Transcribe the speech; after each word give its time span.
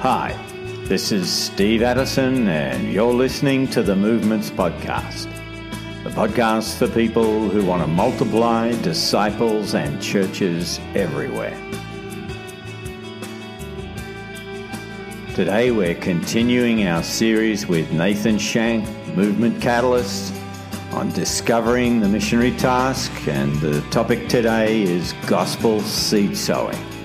Hi, 0.00 0.38
this 0.84 1.10
is 1.10 1.32
Steve 1.32 1.80
Addison, 1.80 2.46
and 2.48 2.92
you're 2.92 3.14
listening 3.14 3.66
to 3.68 3.82
the 3.82 3.96
Movements 3.96 4.50
Podcast, 4.50 5.24
the 6.04 6.10
podcast 6.10 6.76
for 6.76 6.86
people 6.86 7.48
who 7.48 7.64
want 7.64 7.80
to 7.80 7.88
multiply 7.88 8.72
disciples 8.82 9.74
and 9.74 10.00
churches 10.02 10.78
everywhere. 10.94 11.58
Today, 15.34 15.70
we're 15.70 15.94
continuing 15.94 16.86
our 16.86 17.02
series 17.02 17.66
with 17.66 17.90
Nathan 17.90 18.36
Shank, 18.36 18.86
Movement 19.16 19.62
Catalyst, 19.62 20.34
on 20.92 21.10
discovering 21.12 22.00
the 22.00 22.08
missionary 22.08 22.52
task, 22.52 23.10
and 23.26 23.56
the 23.56 23.80
topic 23.90 24.28
today 24.28 24.82
is 24.82 25.14
gospel 25.26 25.80
seed 25.80 26.36
sowing. 26.36 26.95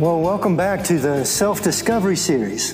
Well, 0.00 0.22
welcome 0.22 0.56
back 0.56 0.82
to 0.84 0.98
the 0.98 1.26
Self 1.26 1.62
Discovery 1.62 2.16
Series, 2.16 2.72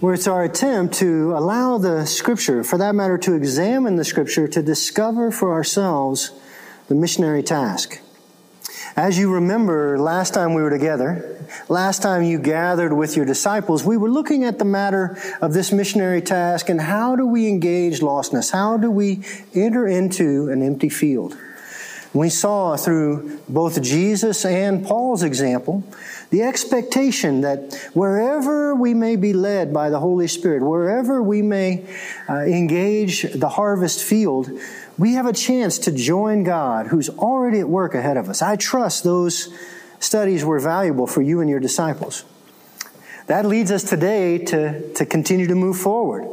where 0.00 0.14
it's 0.14 0.26
our 0.26 0.42
attempt 0.42 0.94
to 0.94 1.36
allow 1.36 1.76
the 1.76 2.06
Scripture, 2.06 2.64
for 2.64 2.78
that 2.78 2.94
matter, 2.94 3.18
to 3.18 3.34
examine 3.34 3.96
the 3.96 4.06
Scripture, 4.06 4.48
to 4.48 4.62
discover 4.62 5.30
for 5.30 5.52
ourselves 5.52 6.32
the 6.88 6.94
missionary 6.94 7.42
task. 7.42 8.00
As 8.96 9.18
you 9.18 9.30
remember, 9.30 9.98
last 9.98 10.32
time 10.32 10.54
we 10.54 10.62
were 10.62 10.70
together, 10.70 11.44
last 11.68 12.00
time 12.00 12.22
you 12.22 12.38
gathered 12.38 12.94
with 12.94 13.16
your 13.16 13.26
disciples, 13.26 13.84
we 13.84 13.98
were 13.98 14.10
looking 14.10 14.44
at 14.44 14.58
the 14.58 14.64
matter 14.64 15.18
of 15.42 15.52
this 15.52 15.70
missionary 15.72 16.22
task 16.22 16.70
and 16.70 16.80
how 16.80 17.16
do 17.16 17.26
we 17.26 17.48
engage 17.48 18.00
lostness? 18.00 18.50
How 18.50 18.78
do 18.78 18.90
we 18.90 19.22
enter 19.54 19.86
into 19.86 20.48
an 20.48 20.62
empty 20.62 20.88
field? 20.88 21.36
We 22.12 22.28
saw 22.28 22.76
through 22.76 23.38
both 23.48 23.80
Jesus 23.82 24.44
and 24.44 24.84
Paul's 24.84 25.22
example 25.22 25.84
the 26.30 26.42
expectation 26.42 27.42
that 27.42 27.90
wherever 27.94 28.74
we 28.74 28.94
may 28.94 29.14
be 29.14 29.32
led 29.32 29.72
by 29.72 29.90
the 29.90 30.00
Holy 30.00 30.26
Spirit, 30.26 30.62
wherever 30.62 31.22
we 31.22 31.40
may 31.40 31.86
uh, 32.28 32.40
engage 32.40 33.32
the 33.32 33.48
harvest 33.48 34.02
field, 34.02 34.50
we 34.98 35.14
have 35.14 35.26
a 35.26 35.32
chance 35.32 35.78
to 35.80 35.92
join 35.92 36.42
God 36.42 36.88
who's 36.88 37.08
already 37.08 37.60
at 37.60 37.68
work 37.68 37.94
ahead 37.94 38.16
of 38.16 38.28
us. 38.28 38.42
I 38.42 38.56
trust 38.56 39.04
those 39.04 39.48
studies 40.00 40.44
were 40.44 40.58
valuable 40.58 41.06
for 41.06 41.22
you 41.22 41.40
and 41.40 41.48
your 41.48 41.60
disciples. 41.60 42.24
That 43.28 43.46
leads 43.46 43.70
us 43.70 43.84
today 43.84 44.38
to, 44.46 44.92
to 44.94 45.06
continue 45.06 45.46
to 45.46 45.54
move 45.54 45.76
forward. 45.76 46.26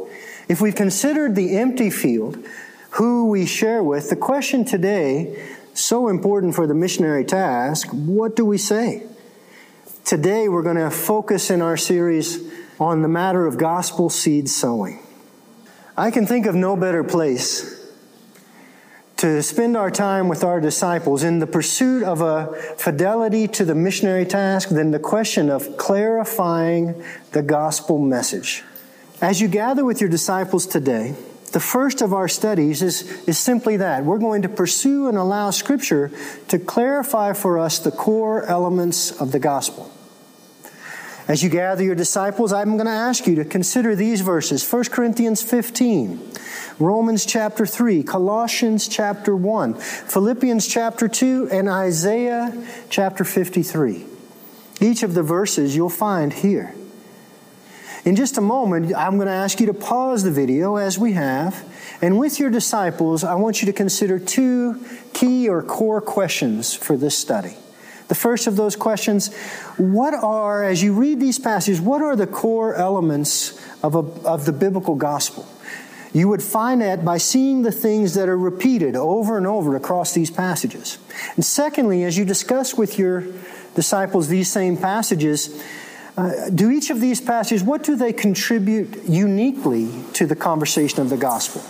If 0.48 0.60
we've 0.60 0.74
considered 0.74 1.36
the 1.36 1.56
empty 1.56 1.90
field, 1.90 2.44
who 2.92 3.28
we 3.28 3.46
share 3.46 3.82
with, 3.82 4.10
the 4.10 4.16
question 4.16 4.64
today 4.64 5.56
so 5.78 6.08
important 6.08 6.54
for 6.54 6.66
the 6.66 6.74
missionary 6.74 7.24
task, 7.24 7.88
what 7.92 8.36
do 8.36 8.44
we 8.44 8.58
say? 8.58 9.04
Today, 10.04 10.48
we're 10.48 10.62
going 10.62 10.76
to 10.76 10.90
focus 10.90 11.50
in 11.50 11.60
our 11.60 11.76
series 11.76 12.42
on 12.80 13.02
the 13.02 13.08
matter 13.08 13.46
of 13.46 13.58
gospel 13.58 14.10
seed 14.10 14.48
sowing. 14.48 15.00
I 15.96 16.10
can 16.10 16.26
think 16.26 16.46
of 16.46 16.54
no 16.54 16.76
better 16.76 17.04
place 17.04 17.76
to 19.18 19.42
spend 19.42 19.76
our 19.76 19.90
time 19.90 20.28
with 20.28 20.44
our 20.44 20.60
disciples 20.60 21.24
in 21.24 21.40
the 21.40 21.46
pursuit 21.46 22.04
of 22.04 22.22
a 22.22 22.54
fidelity 22.76 23.48
to 23.48 23.64
the 23.64 23.74
missionary 23.74 24.24
task 24.24 24.68
than 24.68 24.92
the 24.92 24.98
question 24.98 25.50
of 25.50 25.76
clarifying 25.76 27.02
the 27.32 27.42
gospel 27.42 27.98
message. 27.98 28.62
As 29.20 29.40
you 29.40 29.48
gather 29.48 29.84
with 29.84 30.00
your 30.00 30.08
disciples 30.08 30.66
today, 30.66 31.16
the 31.50 31.60
first 31.60 32.02
of 32.02 32.12
our 32.12 32.28
studies 32.28 32.82
is, 32.82 33.02
is 33.28 33.38
simply 33.38 33.78
that. 33.78 34.04
We're 34.04 34.18
going 34.18 34.42
to 34.42 34.48
pursue 34.48 35.08
and 35.08 35.16
allow 35.16 35.50
Scripture 35.50 36.10
to 36.48 36.58
clarify 36.58 37.32
for 37.32 37.58
us 37.58 37.78
the 37.78 37.90
core 37.90 38.44
elements 38.44 39.10
of 39.20 39.32
the 39.32 39.38
gospel. 39.38 39.92
As 41.28 41.42
you 41.42 41.50
gather 41.50 41.84
your 41.84 41.94
disciples, 41.94 42.54
I'm 42.54 42.76
going 42.76 42.86
to 42.86 42.90
ask 42.90 43.26
you 43.26 43.34
to 43.34 43.44
consider 43.44 43.94
these 43.94 44.22
verses 44.22 44.66
1 44.68 44.84
Corinthians 44.84 45.42
15, 45.42 46.32
Romans 46.78 47.26
chapter 47.26 47.66
3, 47.66 48.02
Colossians 48.02 48.88
chapter 48.88 49.36
1, 49.36 49.74
Philippians 49.74 50.66
chapter 50.66 51.06
2, 51.06 51.50
and 51.52 51.68
Isaiah 51.68 52.66
chapter 52.88 53.24
53. 53.24 54.06
Each 54.80 55.02
of 55.02 55.12
the 55.12 55.22
verses 55.22 55.76
you'll 55.76 55.90
find 55.90 56.32
here. 56.32 56.74
In 58.08 58.16
just 58.16 58.38
a 58.38 58.40
moment, 58.40 58.94
I'm 58.96 59.16
going 59.16 59.26
to 59.26 59.34
ask 59.34 59.60
you 59.60 59.66
to 59.66 59.74
pause 59.74 60.22
the 60.22 60.30
video 60.30 60.76
as 60.76 60.98
we 60.98 61.12
have, 61.12 61.62
and 62.00 62.18
with 62.18 62.40
your 62.40 62.48
disciples, 62.48 63.22
I 63.22 63.34
want 63.34 63.60
you 63.60 63.66
to 63.66 63.72
consider 63.74 64.18
two 64.18 64.82
key 65.12 65.46
or 65.46 65.62
core 65.62 66.00
questions 66.00 66.72
for 66.72 66.96
this 66.96 67.18
study. 67.18 67.54
The 68.08 68.14
first 68.14 68.46
of 68.46 68.56
those 68.56 68.76
questions 68.76 69.36
what 69.76 70.14
are, 70.14 70.64
as 70.64 70.82
you 70.82 70.94
read 70.94 71.20
these 71.20 71.38
passages, 71.38 71.82
what 71.82 72.00
are 72.00 72.16
the 72.16 72.26
core 72.26 72.74
elements 72.76 73.62
of, 73.82 73.94
a, 73.94 73.98
of 74.26 74.46
the 74.46 74.54
biblical 74.54 74.94
gospel? 74.94 75.46
You 76.14 76.28
would 76.28 76.42
find 76.42 76.80
that 76.80 77.04
by 77.04 77.18
seeing 77.18 77.60
the 77.60 77.72
things 77.72 78.14
that 78.14 78.26
are 78.26 78.38
repeated 78.38 78.96
over 78.96 79.36
and 79.36 79.46
over 79.46 79.76
across 79.76 80.14
these 80.14 80.30
passages. 80.30 80.96
And 81.36 81.44
secondly, 81.44 82.04
as 82.04 82.16
you 82.16 82.24
discuss 82.24 82.74
with 82.74 82.98
your 82.98 83.24
disciples 83.74 84.28
these 84.28 84.50
same 84.50 84.78
passages, 84.78 85.62
uh, 86.18 86.50
do 86.50 86.68
each 86.68 86.90
of 86.90 87.00
these 87.00 87.20
passages, 87.20 87.62
what 87.62 87.84
do 87.84 87.94
they 87.94 88.12
contribute 88.12 89.04
uniquely 89.04 89.88
to 90.14 90.26
the 90.26 90.34
conversation 90.34 91.00
of 91.00 91.10
the 91.10 91.16
gospel? 91.16 91.62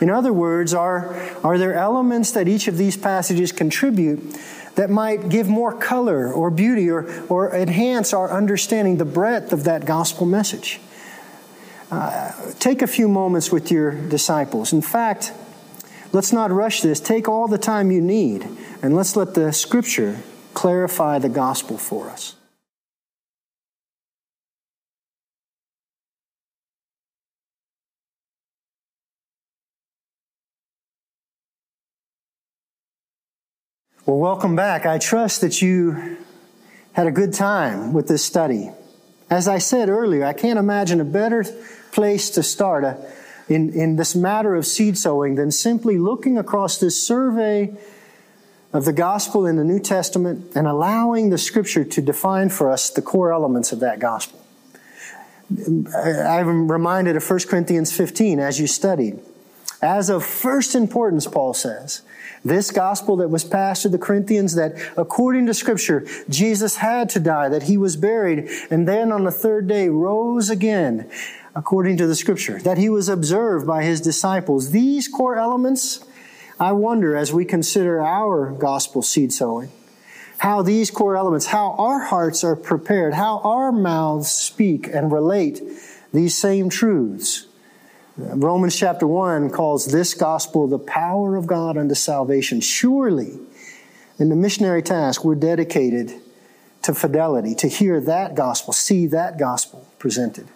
In 0.00 0.10
other 0.10 0.32
words, 0.32 0.74
are, 0.74 1.14
are 1.44 1.58
there 1.58 1.74
elements 1.74 2.32
that 2.32 2.48
each 2.48 2.66
of 2.66 2.76
these 2.76 2.96
passages 2.96 3.52
contribute 3.52 4.36
that 4.74 4.90
might 4.90 5.28
give 5.28 5.46
more 5.46 5.72
color 5.72 6.32
or 6.32 6.50
beauty 6.50 6.90
or, 6.90 7.08
or 7.28 7.54
enhance 7.54 8.12
our 8.12 8.32
understanding 8.32 8.96
the 8.96 9.04
breadth 9.04 9.52
of 9.52 9.62
that 9.62 9.84
gospel 9.84 10.26
message? 10.26 10.80
Uh, 11.92 12.32
take 12.58 12.82
a 12.82 12.88
few 12.88 13.06
moments 13.06 13.52
with 13.52 13.70
your 13.70 13.92
disciples. 13.92 14.72
In 14.72 14.82
fact, 14.82 15.32
let's 16.10 16.32
not 16.32 16.50
rush 16.50 16.80
this. 16.80 16.98
Take 16.98 17.28
all 17.28 17.46
the 17.46 17.58
time 17.58 17.92
you 17.92 18.00
need, 18.00 18.48
and 18.82 18.96
let's 18.96 19.14
let 19.14 19.34
the 19.34 19.52
scripture 19.52 20.18
clarify 20.52 21.20
the 21.20 21.28
gospel 21.28 21.78
for 21.78 22.10
us. 22.10 22.34
Well, 34.06 34.18
welcome 34.18 34.54
back. 34.54 34.84
I 34.84 34.98
trust 34.98 35.40
that 35.40 35.62
you 35.62 36.18
had 36.92 37.06
a 37.06 37.10
good 37.10 37.32
time 37.32 37.94
with 37.94 38.06
this 38.06 38.22
study. 38.22 38.70
As 39.30 39.48
I 39.48 39.56
said 39.56 39.88
earlier, 39.88 40.26
I 40.26 40.34
can't 40.34 40.58
imagine 40.58 41.00
a 41.00 41.06
better 41.06 41.42
place 41.90 42.28
to 42.30 42.42
start 42.42 42.84
a, 42.84 42.88
uh, 42.88 43.10
in, 43.48 43.72
in 43.72 43.96
this 43.96 44.14
matter 44.14 44.54
of 44.54 44.66
seed 44.66 44.98
sowing 44.98 45.36
than 45.36 45.50
simply 45.50 45.96
looking 45.96 46.36
across 46.36 46.76
this 46.76 47.00
survey 47.00 47.74
of 48.74 48.84
the 48.84 48.92
gospel 48.92 49.46
in 49.46 49.56
the 49.56 49.64
New 49.64 49.80
Testament 49.80 50.52
and 50.54 50.66
allowing 50.66 51.30
the 51.30 51.38
scripture 51.38 51.84
to 51.84 52.02
define 52.02 52.50
for 52.50 52.70
us 52.70 52.90
the 52.90 53.00
core 53.00 53.32
elements 53.32 53.72
of 53.72 53.80
that 53.80 54.00
gospel. 54.00 54.38
I'm 55.50 56.70
reminded 56.70 57.16
of 57.16 57.28
1 57.28 57.40
Corinthians 57.48 57.90
15 57.96 58.38
as 58.38 58.60
you 58.60 58.66
studied. 58.66 59.18
As 59.84 60.08
of 60.08 60.24
first 60.24 60.74
importance, 60.74 61.26
Paul 61.26 61.52
says, 61.52 62.00
this 62.42 62.70
gospel 62.70 63.16
that 63.16 63.28
was 63.28 63.44
passed 63.44 63.82
to 63.82 63.90
the 63.90 63.98
Corinthians 63.98 64.54
that 64.54 64.76
according 64.96 65.44
to 65.44 65.52
scripture, 65.52 66.06
Jesus 66.26 66.76
had 66.76 67.10
to 67.10 67.20
die, 67.20 67.50
that 67.50 67.64
he 67.64 67.76
was 67.76 67.94
buried, 67.94 68.48
and 68.70 68.88
then 68.88 69.12
on 69.12 69.24
the 69.24 69.30
third 69.30 69.68
day 69.68 69.90
rose 69.90 70.48
again, 70.48 71.10
according 71.54 71.98
to 71.98 72.06
the 72.06 72.14
scripture, 72.14 72.58
that 72.60 72.78
he 72.78 72.88
was 72.88 73.10
observed 73.10 73.66
by 73.66 73.82
his 73.84 74.00
disciples. 74.00 74.70
These 74.70 75.06
core 75.06 75.36
elements, 75.36 76.02
I 76.58 76.72
wonder 76.72 77.14
as 77.14 77.30
we 77.30 77.44
consider 77.44 78.00
our 78.00 78.52
gospel 78.52 79.02
seed 79.02 79.34
sowing, 79.34 79.70
how 80.38 80.62
these 80.62 80.90
core 80.90 81.14
elements, 81.14 81.44
how 81.44 81.72
our 81.72 82.00
hearts 82.00 82.42
are 82.42 82.56
prepared, 82.56 83.12
how 83.12 83.40
our 83.40 83.70
mouths 83.70 84.32
speak 84.32 84.86
and 84.86 85.12
relate 85.12 85.60
these 86.10 86.38
same 86.38 86.70
truths 86.70 87.48
Romans 88.16 88.76
chapter 88.76 89.08
1 89.08 89.50
calls 89.50 89.86
this 89.86 90.14
gospel 90.14 90.68
the 90.68 90.78
power 90.78 91.34
of 91.34 91.48
God 91.48 91.76
unto 91.76 91.96
salvation. 91.96 92.60
Surely, 92.60 93.40
in 94.20 94.28
the 94.28 94.36
missionary 94.36 94.82
task, 94.82 95.24
we're 95.24 95.34
dedicated 95.34 96.14
to 96.82 96.94
fidelity, 96.94 97.56
to 97.56 97.66
hear 97.66 98.00
that 98.00 98.36
gospel, 98.36 98.72
see 98.72 99.08
that 99.08 99.36
gospel 99.36 99.88
presented. 99.98 100.46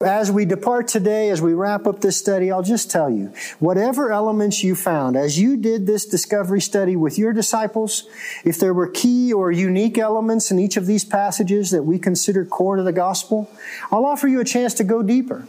As 0.00 0.32
we 0.32 0.44
depart 0.44 0.88
today, 0.88 1.28
as 1.30 1.40
we 1.40 1.54
wrap 1.54 1.86
up 1.86 2.00
this 2.00 2.16
study, 2.16 2.50
I'll 2.50 2.62
just 2.62 2.90
tell 2.90 3.10
you 3.10 3.32
whatever 3.60 4.10
elements 4.10 4.64
you 4.64 4.74
found 4.74 5.16
as 5.16 5.38
you 5.38 5.56
did 5.56 5.86
this 5.86 6.04
discovery 6.04 6.60
study 6.60 6.96
with 6.96 7.16
your 7.16 7.32
disciples, 7.32 8.08
if 8.44 8.58
there 8.58 8.74
were 8.74 8.88
key 8.88 9.32
or 9.32 9.52
unique 9.52 9.98
elements 9.98 10.50
in 10.50 10.58
each 10.58 10.76
of 10.76 10.86
these 10.86 11.04
passages 11.04 11.70
that 11.70 11.84
we 11.84 11.98
consider 11.98 12.44
core 12.44 12.76
to 12.76 12.82
the 12.82 12.92
gospel, 12.92 13.50
I'll 13.92 14.06
offer 14.06 14.26
you 14.26 14.40
a 14.40 14.44
chance 14.44 14.74
to 14.74 14.84
go 14.84 15.02
deeper 15.02 15.44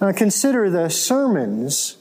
uh, 0.00 0.12
consider 0.12 0.70
the 0.70 0.88
sermons 0.88 1.96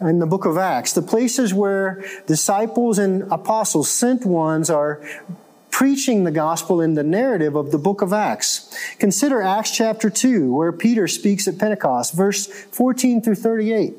in 0.00 0.18
the 0.18 0.26
book 0.26 0.44
of 0.44 0.58
Acts, 0.58 0.92
the 0.92 1.02
places 1.02 1.54
where 1.54 2.04
disciples 2.26 2.98
and 2.98 3.22
apostles, 3.32 3.88
sent 3.88 4.26
ones, 4.26 4.70
are 4.70 5.02
preaching 5.70 6.24
the 6.24 6.30
gospel 6.30 6.80
in 6.80 6.94
the 6.94 7.02
narrative 7.02 7.56
of 7.56 7.72
the 7.72 7.78
book 7.78 8.02
of 8.02 8.12
Acts. 8.12 8.76
Consider 8.98 9.42
Acts 9.42 9.70
chapter 9.70 10.10
2, 10.10 10.54
where 10.54 10.72
Peter 10.72 11.08
speaks 11.08 11.48
at 11.48 11.58
Pentecost, 11.58 12.14
verse 12.14 12.46
14 12.46 13.22
through 13.22 13.34
38. 13.34 13.94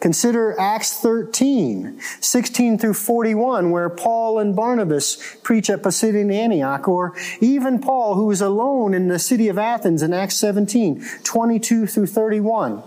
Consider 0.00 0.58
Acts 0.60 1.00
13, 1.00 2.00
16 2.20 2.78
through 2.78 2.94
41, 2.94 3.72
where 3.72 3.90
Paul 3.90 4.38
and 4.38 4.54
Barnabas 4.54 5.36
preach 5.42 5.68
at 5.68 5.82
Pisidian 5.82 6.32
Antioch, 6.32 6.86
or 6.86 7.16
even 7.40 7.80
Paul, 7.80 8.14
who 8.14 8.30
is 8.30 8.40
alone 8.40 8.94
in 8.94 9.08
the 9.08 9.18
city 9.18 9.48
of 9.48 9.58
Athens 9.58 10.02
in 10.02 10.12
Acts 10.12 10.36
17, 10.36 11.04
22 11.24 11.86
through 11.88 12.06
31. 12.06 12.82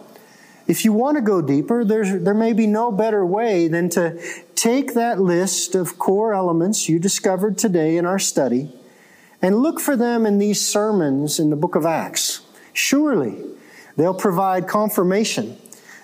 If 0.68 0.86
you 0.86 0.94
want 0.94 1.18
to 1.18 1.22
go 1.22 1.42
deeper, 1.42 1.84
there's, 1.84 2.24
there 2.24 2.34
may 2.34 2.54
be 2.54 2.66
no 2.66 2.94
better 2.94 3.26
way 3.26 3.68
than 3.68 3.90
to 3.90 4.18
take 4.56 4.94
that 4.94 5.20
list 5.20 5.76
of 5.76 6.00
core 6.00 6.34
elements 6.34 6.88
you 6.88 6.98
discovered 6.98 7.58
today 7.58 7.98
in 7.98 8.06
our 8.06 8.20
study 8.20 8.72
and 9.42 9.58
look 9.58 9.82
for 9.82 9.98
them 9.98 10.26
in 10.26 10.38
these 10.38 10.66
sermons 10.66 11.40
in 11.40 11.50
the 11.50 11.58
book 11.58 11.76
of 11.76 11.86
Acts. 11.86 12.42
Surely 12.72 13.44
they'll 13.98 14.14
provide 14.14 14.66
confirmation 14.68 15.58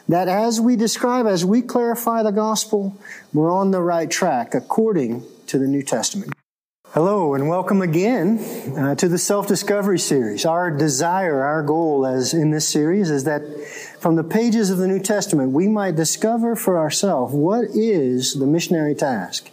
that 0.08 0.28
as 0.28 0.60
we 0.62 0.76
describe, 0.76 1.26
as 1.26 1.44
we 1.44 1.62
clarify 1.62 2.24
the 2.24 2.32
gospel, 2.32 2.98
we're 3.34 3.52
on 3.52 3.72
the 3.72 3.82
right 3.82 4.10
track 4.10 4.54
according 4.54 5.24
to 5.48 5.58
the 5.58 5.68
New 5.68 5.84
Testament. 5.84 6.34
Hello 6.92 7.34
and 7.34 7.50
welcome 7.50 7.82
again 7.82 8.40
uh, 8.78 8.96
to 8.96 9.10
the 9.10 9.18
self-discovery 9.18 10.00
series. 10.00 10.46
Our 10.46 10.72
desire, 10.72 11.44
our 11.44 11.62
goal 11.62 12.08
as 12.08 12.34
in 12.34 12.52
this 12.52 12.68
series 12.68 13.10
is 13.10 13.26
that 13.26 13.42
from 14.00 14.16
the 14.16 14.24
pages 14.24 14.70
of 14.70 14.78
the 14.78 14.88
New 14.88 15.02
Testament, 15.02 15.52
we 15.52 15.68
might 15.68 15.98
discover 15.98 16.56
for 16.56 16.78
ourselves 16.78 17.34
what 17.34 17.66
is 17.74 18.36
the 18.36 18.48
missionary 18.48 18.96
task. 18.96 19.52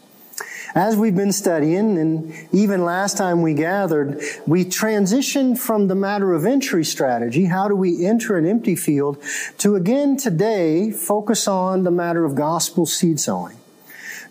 As 0.75 0.97
we've 0.97 1.15
been 1.15 1.31
studying, 1.31 1.99
and 1.99 2.35
even 2.51 2.85
last 2.85 3.17
time 3.17 3.43
we 3.43 3.55
gathered, 3.55 4.21
we 4.45 4.65
transitioned 4.65 5.57
from 5.57 5.87
the 5.87 5.95
matter 5.95 6.33
of 6.33 6.45
entry 6.45 6.85
strategy, 6.85 7.45
how 7.45 7.69
do 7.69 7.77
we 7.77 8.05
enter 8.05 8.37
an 8.37 8.45
empty 8.45 8.75
field, 8.75 9.23
to 9.59 9.77
again 9.77 10.17
today 10.17 10.91
focus 10.91 11.47
on 11.47 11.85
the 11.85 11.93
matter 11.93 12.25
of 12.25 12.35
gospel 12.35 12.87
seed 12.87 13.21
sowing. 13.21 13.57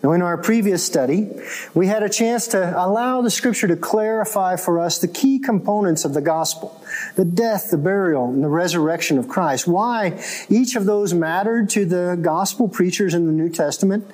Now, 0.02 0.12
in 0.12 0.20
our 0.20 0.36
previous 0.36 0.84
study, 0.84 1.30
we 1.72 1.86
had 1.86 2.02
a 2.02 2.10
chance 2.10 2.46
to 2.48 2.74
allow 2.78 3.22
the 3.22 3.30
scripture 3.30 3.66
to 3.68 3.76
clarify 3.76 4.56
for 4.56 4.78
us 4.78 4.98
the 4.98 5.08
key 5.08 5.38
components 5.38 6.04
of 6.04 6.12
the 6.12 6.20
gospel 6.20 6.78
the 7.16 7.24
death, 7.24 7.70
the 7.70 7.78
burial, 7.78 8.28
and 8.28 8.44
the 8.44 8.48
resurrection 8.48 9.16
of 9.16 9.28
Christ. 9.28 9.66
Why 9.66 10.22
each 10.50 10.76
of 10.76 10.84
those 10.84 11.14
mattered 11.14 11.70
to 11.70 11.86
the 11.86 12.18
gospel 12.20 12.68
preachers 12.68 13.14
in 13.14 13.24
the 13.24 13.32
New 13.32 13.48
Testament, 13.48 14.06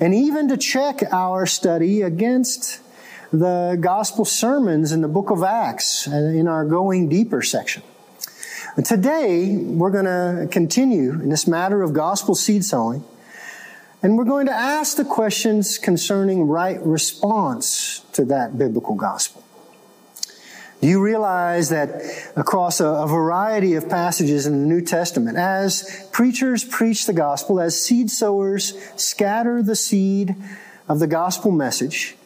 and 0.00 0.14
even 0.14 0.48
to 0.48 0.56
check 0.56 1.02
our 1.12 1.46
study 1.46 2.02
against 2.02 2.80
the 3.32 3.78
gospel 3.80 4.24
sermons 4.24 4.90
in 4.90 5.02
the 5.02 5.08
book 5.08 5.30
of 5.30 5.42
Acts 5.42 6.08
uh, 6.08 6.14
in 6.14 6.48
our 6.48 6.64
Going 6.64 7.08
Deeper 7.08 7.42
section. 7.42 7.82
today, 8.84 9.56
we're 9.56 9.90
going 9.90 10.06
to 10.06 10.48
continue 10.50 11.12
in 11.12 11.28
this 11.28 11.46
matter 11.46 11.82
of 11.82 11.92
gospel 11.92 12.34
seed 12.34 12.64
sowing 12.64 13.04
and 14.02 14.16
we're 14.16 14.24
going 14.24 14.46
to 14.46 14.52
ask 14.52 14.96
the 14.96 15.04
questions 15.04 15.76
concerning 15.76 16.44
right 16.44 16.80
response 16.80 18.00
to 18.14 18.24
that 18.24 18.56
biblical 18.56 18.94
gospel. 18.94 19.44
Do 20.80 20.88
you 20.88 21.02
realize 21.02 21.68
that 21.68 22.02
across 22.36 22.80
a, 22.80 22.86
a, 22.86 23.06
variety 23.06 23.74
of 23.74 23.90
passages 23.90 24.46
in 24.46 24.62
the 24.62 24.66
New 24.66 24.80
Testament, 24.80 25.36
as 25.36 26.08
preachers 26.10 26.64
preach 26.64 27.06
the 27.06 27.12
gospel, 27.12 27.60
as 27.60 27.80
seed 27.80 28.10
sowers 28.10 28.72
scatter 28.96 29.62
the 29.62 29.76
seed 29.76 30.34
of 30.88 30.98
the 30.98 31.06
gospel 31.06 31.50
message, 31.50 32.16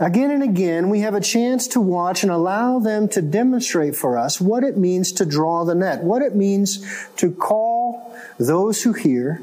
again 0.00 0.32
and 0.32 0.42
again 0.42 0.90
we 0.90 1.00
have 1.00 1.14
a 1.14 1.20
chance 1.20 1.68
to 1.68 1.80
watch 1.80 2.24
and 2.24 2.32
allow 2.32 2.80
them 2.80 3.08
to 3.10 3.22
demonstrate 3.22 3.94
for 3.94 4.18
us 4.18 4.40
what 4.40 4.64
it 4.64 4.76
means 4.76 5.12
to 5.12 5.24
draw 5.24 5.64
the 5.64 5.76
net, 5.76 6.02
what 6.02 6.20
it 6.20 6.34
means 6.34 6.84
to 7.16 7.30
call 7.30 8.12
those 8.38 8.82
who 8.82 8.92
hear 8.92 9.40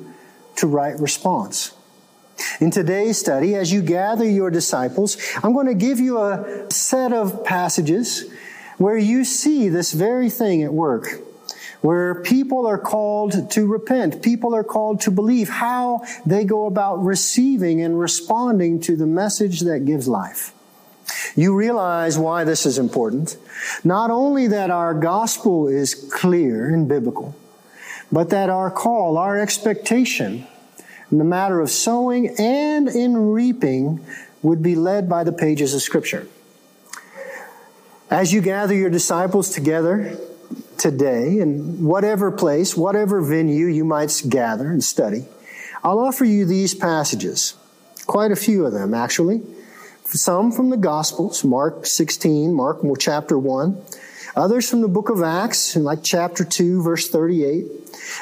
to 0.57 0.67
right 0.67 0.99
response. 0.99 1.71
In 2.61 2.69
today's 2.69 3.17
study, 3.17 3.55
as 3.55 3.73
you 3.73 3.81
gather 3.81 4.23
your 4.23 4.51
disciples, 4.51 5.17
I'm 5.41 5.51
going 5.53 5.65
to 5.65 5.73
give 5.73 5.99
you 5.99 6.19
a 6.19 6.67
set 6.69 7.11
of 7.11 7.43
passages 7.43 8.31
where 8.77 8.99
you 8.99 9.25
see 9.25 9.67
this 9.67 9.93
very 9.93 10.29
thing 10.29 10.61
at 10.61 10.71
work. 10.71 11.07
Where 11.81 12.21
people 12.21 12.67
are 12.67 12.77
called 12.77 13.49
to 13.49 13.65
repent, 13.65 14.21
people 14.21 14.53
are 14.53 14.63
called 14.63 15.01
to 15.01 15.11
believe 15.11 15.49
how 15.49 16.05
they 16.23 16.43
go 16.43 16.67
about 16.67 17.03
receiving 17.03 17.81
and 17.81 17.99
responding 17.99 18.79
to 18.81 18.95
the 18.95 19.07
message 19.07 19.61
that 19.61 19.85
gives 19.85 20.07
life. 20.07 20.53
You 21.35 21.55
realize 21.55 22.19
why 22.19 22.43
this 22.43 22.67
is 22.67 22.77
important. 22.77 23.37
Not 23.83 24.11
only 24.11 24.45
that 24.45 24.69
our 24.69 24.93
gospel 24.93 25.67
is 25.67 25.95
clear 25.95 26.71
and 26.71 26.87
biblical, 26.87 27.35
but 28.11 28.29
that 28.29 28.51
our 28.51 28.69
call, 28.69 29.17
our 29.17 29.39
expectation 29.39 30.45
in 31.11 31.17
the 31.17 31.23
matter 31.23 31.59
of 31.59 31.69
sowing 31.69 32.29
and 32.39 32.87
in 32.87 33.17
reaping 33.17 34.03
would 34.41 34.63
be 34.63 34.75
led 34.75 35.09
by 35.09 35.23
the 35.23 35.31
pages 35.31 35.73
of 35.73 35.81
Scripture. 35.81 36.27
As 38.09 38.33
you 38.33 38.41
gather 38.41 38.73
your 38.73 38.89
disciples 38.89 39.49
together 39.49 40.17
today, 40.77 41.39
in 41.39 41.85
whatever 41.85 42.31
place, 42.31 42.75
whatever 42.75 43.21
venue 43.21 43.67
you 43.67 43.85
might 43.85 44.21
gather 44.27 44.69
and 44.69 44.83
study, 44.83 45.25
I'll 45.83 45.99
offer 45.99 46.25
you 46.25 46.45
these 46.45 46.73
passages. 46.73 47.55
Quite 48.07 48.31
a 48.31 48.35
few 48.35 48.65
of 48.65 48.73
them, 48.73 48.93
actually. 48.93 49.41
Some 50.05 50.51
from 50.51 50.69
the 50.69 50.77
Gospels, 50.77 51.43
Mark 51.43 51.85
16, 51.85 52.53
Mark 52.53 52.79
chapter 52.99 53.37
1. 53.37 53.81
Others 54.35 54.69
from 54.69 54.81
the 54.81 54.87
book 54.87 55.09
of 55.09 55.21
Acts, 55.21 55.75
like 55.75 56.03
chapter 56.03 56.45
2, 56.45 56.81
verse 56.81 57.09
38. 57.09 57.65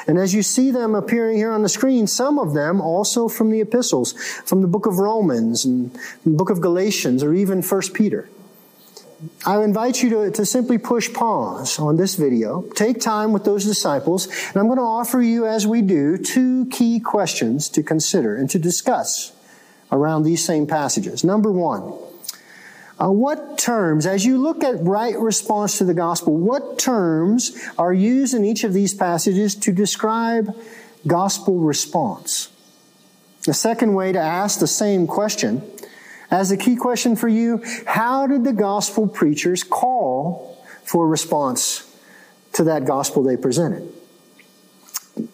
And 0.06 0.18
as 0.18 0.34
you 0.34 0.42
see 0.42 0.70
them 0.70 0.94
appearing 0.94 1.36
here 1.36 1.52
on 1.52 1.62
the 1.62 1.68
screen, 1.68 2.06
some 2.06 2.38
of 2.38 2.54
them 2.54 2.80
also 2.80 3.28
from 3.28 3.50
the 3.50 3.60
epistles, 3.60 4.12
from 4.44 4.60
the 4.62 4.68
book 4.68 4.86
of 4.86 4.98
Romans 4.98 5.64
and 5.64 5.92
the 6.24 6.30
book 6.30 6.50
of 6.50 6.60
Galatians 6.60 7.22
or 7.22 7.34
even 7.34 7.62
1 7.62 7.82
Peter. 7.94 8.28
I 9.44 9.62
invite 9.62 10.02
you 10.02 10.10
to, 10.10 10.30
to 10.30 10.46
simply 10.46 10.78
push 10.78 11.12
pause 11.12 11.78
on 11.78 11.96
this 11.96 12.14
video, 12.14 12.62
take 12.74 13.00
time 13.00 13.32
with 13.32 13.44
those 13.44 13.64
disciples, 13.64 14.26
and 14.26 14.56
I'm 14.56 14.66
going 14.66 14.78
to 14.78 14.82
offer 14.82 15.20
you, 15.20 15.46
as 15.46 15.66
we 15.66 15.82
do, 15.82 16.16
two 16.16 16.66
key 16.66 17.00
questions 17.00 17.68
to 17.70 17.82
consider 17.82 18.34
and 18.34 18.48
to 18.50 18.58
discuss 18.58 19.32
around 19.92 20.22
these 20.22 20.42
same 20.42 20.66
passages. 20.66 21.22
Number 21.22 21.52
one, 21.52 21.92
uh, 23.00 23.10
what 23.10 23.56
terms, 23.56 24.04
as 24.04 24.26
you 24.26 24.36
look 24.36 24.62
at 24.62 24.82
right 24.82 25.18
response 25.18 25.78
to 25.78 25.84
the 25.84 25.94
gospel, 25.94 26.36
what 26.36 26.78
terms 26.78 27.58
are 27.78 27.94
used 27.94 28.34
in 28.34 28.44
each 28.44 28.62
of 28.62 28.74
these 28.74 28.92
passages 28.92 29.54
to 29.54 29.72
describe 29.72 30.54
gospel 31.06 31.58
response? 31.58 32.50
The 33.46 33.54
second 33.54 33.94
way 33.94 34.12
to 34.12 34.18
ask 34.18 34.60
the 34.60 34.66
same 34.66 35.06
question, 35.06 35.62
as 36.30 36.50
a 36.50 36.58
key 36.58 36.76
question 36.76 37.16
for 37.16 37.28
you, 37.28 37.62
how 37.86 38.26
did 38.26 38.44
the 38.44 38.52
gospel 38.52 39.08
preachers 39.08 39.64
call 39.64 40.62
for 40.84 41.08
response 41.08 41.86
to 42.52 42.64
that 42.64 42.84
gospel 42.84 43.22
they 43.22 43.38
presented? 43.38 43.90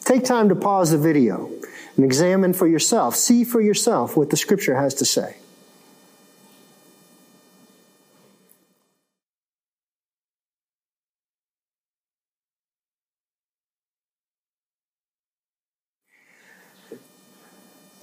Take 0.01 0.25
time 0.25 0.49
to 0.51 0.55
pause 0.55 0.93
the 0.93 0.99
video 0.99 1.51
and 1.97 2.05
examine 2.05 2.53
for 2.53 2.69
yourself, 2.69 3.17
see 3.17 3.43
for 3.43 3.61
yourself 3.61 4.17
what 4.17 4.31
the 4.31 4.37
scripture 4.37 4.77
has 4.77 4.95
to 4.95 5.05
say. 5.05 5.37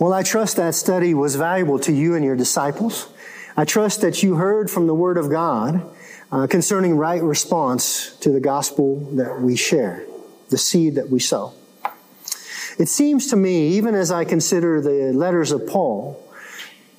Well, 0.03 0.12
I 0.12 0.22
trust 0.22 0.57
that 0.57 0.75
study 0.75 1.13
was 1.13 1.38
valuable 1.38 1.79
to 1.79 1.93
you 1.93 2.15
and 2.15 2.25
your 2.25 2.36
disciples. 2.36 3.07
I 3.55 3.63
trust 3.63 4.01
that 4.01 4.22
you 4.22 4.36
heard 4.36 4.69
from 4.69 4.86
the 4.86 4.93
Word 4.93 5.17
of 5.17 5.29
God 5.29 5.81
uh, 6.29 6.45
concerning 6.48 6.98
right 6.98 7.24
response 7.24 8.13
to 8.17 8.29
the 8.29 8.41
gospel 8.41 9.00
that 9.15 9.39
we 9.39 9.55
share, 9.55 10.03
the 10.50 10.57
seed 10.57 10.95
that 10.95 11.10
we 11.10 11.22
sow. 11.22 11.53
It 12.77 12.89
seems 12.89 13.27
to 13.27 13.38
me, 13.38 13.77
even 13.77 13.95
as 13.95 14.12
I 14.12 14.25
consider 14.25 14.81
the 14.81 15.13
letters 15.13 15.53
of 15.53 15.67
Paul, 15.67 16.22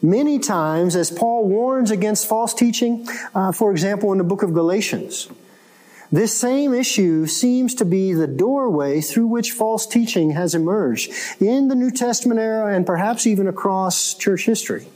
many 0.01 0.39
times 0.39 0.97
as 0.97 1.11
Paul 1.11 1.47
warns 1.47 1.91
against 1.91 2.27
false 2.27 2.55
teaching, 2.55 3.07
uh, 3.35 3.53
for 3.53 3.71
example, 3.71 4.13
in 4.13 4.17
the 4.17 4.25
book 4.25 4.43
of 4.43 4.55
Galatians, 4.55 5.29
this 6.15 6.37
same 6.37 6.73
issue 6.73 7.27
seems 7.27 7.75
to 7.75 7.85
be 7.85 8.13
the 8.13 8.29
doorway 8.29 9.01
through 9.01 9.27
which 9.27 9.51
false 9.51 9.85
teaching 9.85 10.31
has 10.31 10.55
emerged 10.55 11.13
in 11.41 11.67
the 11.67 11.75
New 11.75 11.91
Testament 11.91 12.39
era 12.39 12.75
and 12.75 12.87
perhaps 12.87 13.27
even 13.27 13.49
across 13.49 14.15
church 14.15 14.47
history. 14.47 14.87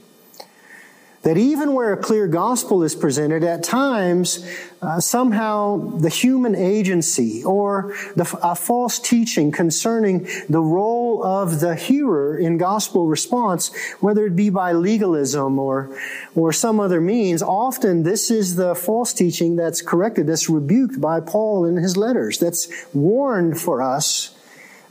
That 1.23 1.37
even 1.37 1.73
where 1.73 1.91
a 1.91 1.97
clear 1.97 2.27
gospel 2.27 2.81
is 2.81 2.95
presented, 2.95 3.43
at 3.43 3.61
times, 3.61 4.45
uh, 4.81 5.01
somehow 5.01 5.97
the 5.97 6.07
human 6.07 6.55
agency 6.55 7.43
or 7.43 7.93
the, 8.15 8.39
a 8.41 8.55
false 8.55 8.99
teaching 8.99 9.51
concerning 9.51 10.29
the 10.47 10.61
role 10.61 11.21
of 11.21 11.59
the 11.59 11.75
hearer 11.75 12.37
in 12.37 12.57
gospel 12.57 13.07
response, 13.07 13.75
whether 13.99 14.25
it 14.25 14.35
be 14.37 14.49
by 14.49 14.71
legalism 14.71 15.59
or, 15.59 15.93
or 16.35 16.53
some 16.53 16.79
other 16.79 17.01
means, 17.01 17.43
often 17.43 18.03
this 18.03 18.31
is 18.31 18.55
the 18.55 18.73
false 18.73 19.11
teaching 19.11 19.57
that's 19.57 19.81
corrected, 19.81 20.25
that's 20.25 20.49
rebuked 20.49 21.01
by 21.01 21.19
Paul 21.19 21.65
in 21.65 21.75
his 21.75 21.97
letters, 21.97 22.37
that's 22.37 22.71
warned 22.93 23.59
for 23.59 23.81
us 23.81 24.33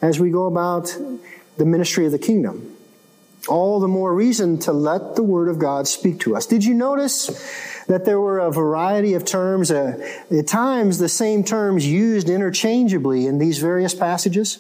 as 0.03 0.21
we 0.21 0.31
go 0.31 0.47
about 0.47 0.95
the 1.57 1.65
ministry 1.65 2.05
of 2.05 2.13
the 2.13 2.19
kingdom. 2.19 2.78
All 3.49 3.81
the 3.81 3.88
more 3.88 4.14
reason 4.14 4.59
to 4.61 4.73
let 4.73 5.17
the 5.17 5.23
Word 5.23 5.49
of 5.49 5.59
God 5.59 5.88
speak 5.88 6.21
to 6.21 6.37
us. 6.37 6.47
Did 6.47 6.64
you 6.64 6.75
notice 6.75 7.26
that 7.87 8.05
there 8.05 8.21
were 8.21 8.38
a 8.38 8.50
variety 8.50 9.14
of 9.14 9.25
terms, 9.25 9.71
uh, 9.71 9.99
at 10.31 10.47
times 10.47 10.99
the 10.99 11.09
same 11.09 11.43
terms 11.43 11.87
used 11.87 12.28
interchangeably 12.28 13.26
in 13.26 13.38
these 13.38 13.59
various 13.59 13.95
passages? 13.95 14.59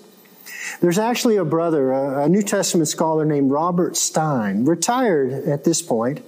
There's 0.80 0.98
actually 0.98 1.36
a 1.36 1.44
brother, 1.44 1.92
a, 1.92 2.28
New 2.28 2.42
Testament 2.42 2.88
scholar 2.88 3.24
named 3.24 3.50
Robert 3.50 3.96
Stein, 3.96 4.64
retired 4.64 5.32
at 5.48 5.64
this 5.64 5.82
point. 5.82 6.22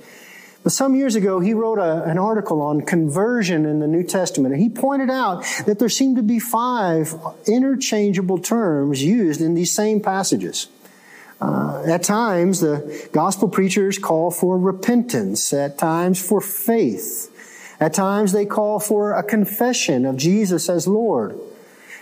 But 0.63 0.73
some 0.73 0.95
years 0.95 1.15
ago, 1.15 1.41
he 1.41 1.55
wrote 1.55 1.79
a, 1.79 2.05
an 2.05 2.19
article 2.19 2.61
on 2.61 2.83
conversion 2.83 3.65
in 3.65 3.81
the 3.81 3.87
New 3.87 4.03
Testament, 4.03 4.53
and 4.53 4.63
he 4.63 4.69
pointed 4.69 5.09
out 5.09 5.45
that 5.67 5.79
there 5.79 5.89
seemed 5.89 6.17
to 6.17 6.23
be 6.23 6.39
five 6.39 7.15
interchangeable 7.47 8.39
terms 8.39 9.03
used 9.03 9.41
in 9.41 9.55
these 9.55 9.73
same 9.73 10.01
passages. 10.01 10.69
Uh, 11.41 11.83
at 11.87 12.03
times, 12.03 12.61
the 12.61 13.09
gospel 13.13 13.49
preachers 13.49 13.99
call 13.99 14.31
for 14.31 14.59
repentance, 14.59 15.53
at 15.53 15.79
times 15.79 16.21
for 16.21 16.41
faith. 16.41 17.29
At 17.81 17.95
times, 17.95 18.33
they 18.33 18.45
call 18.45 18.79
for 18.79 19.15
a 19.15 19.23
confession 19.23 20.05
of 20.05 20.17
Jesus 20.17 20.69
as 20.69 20.87
Lord. 20.87 21.39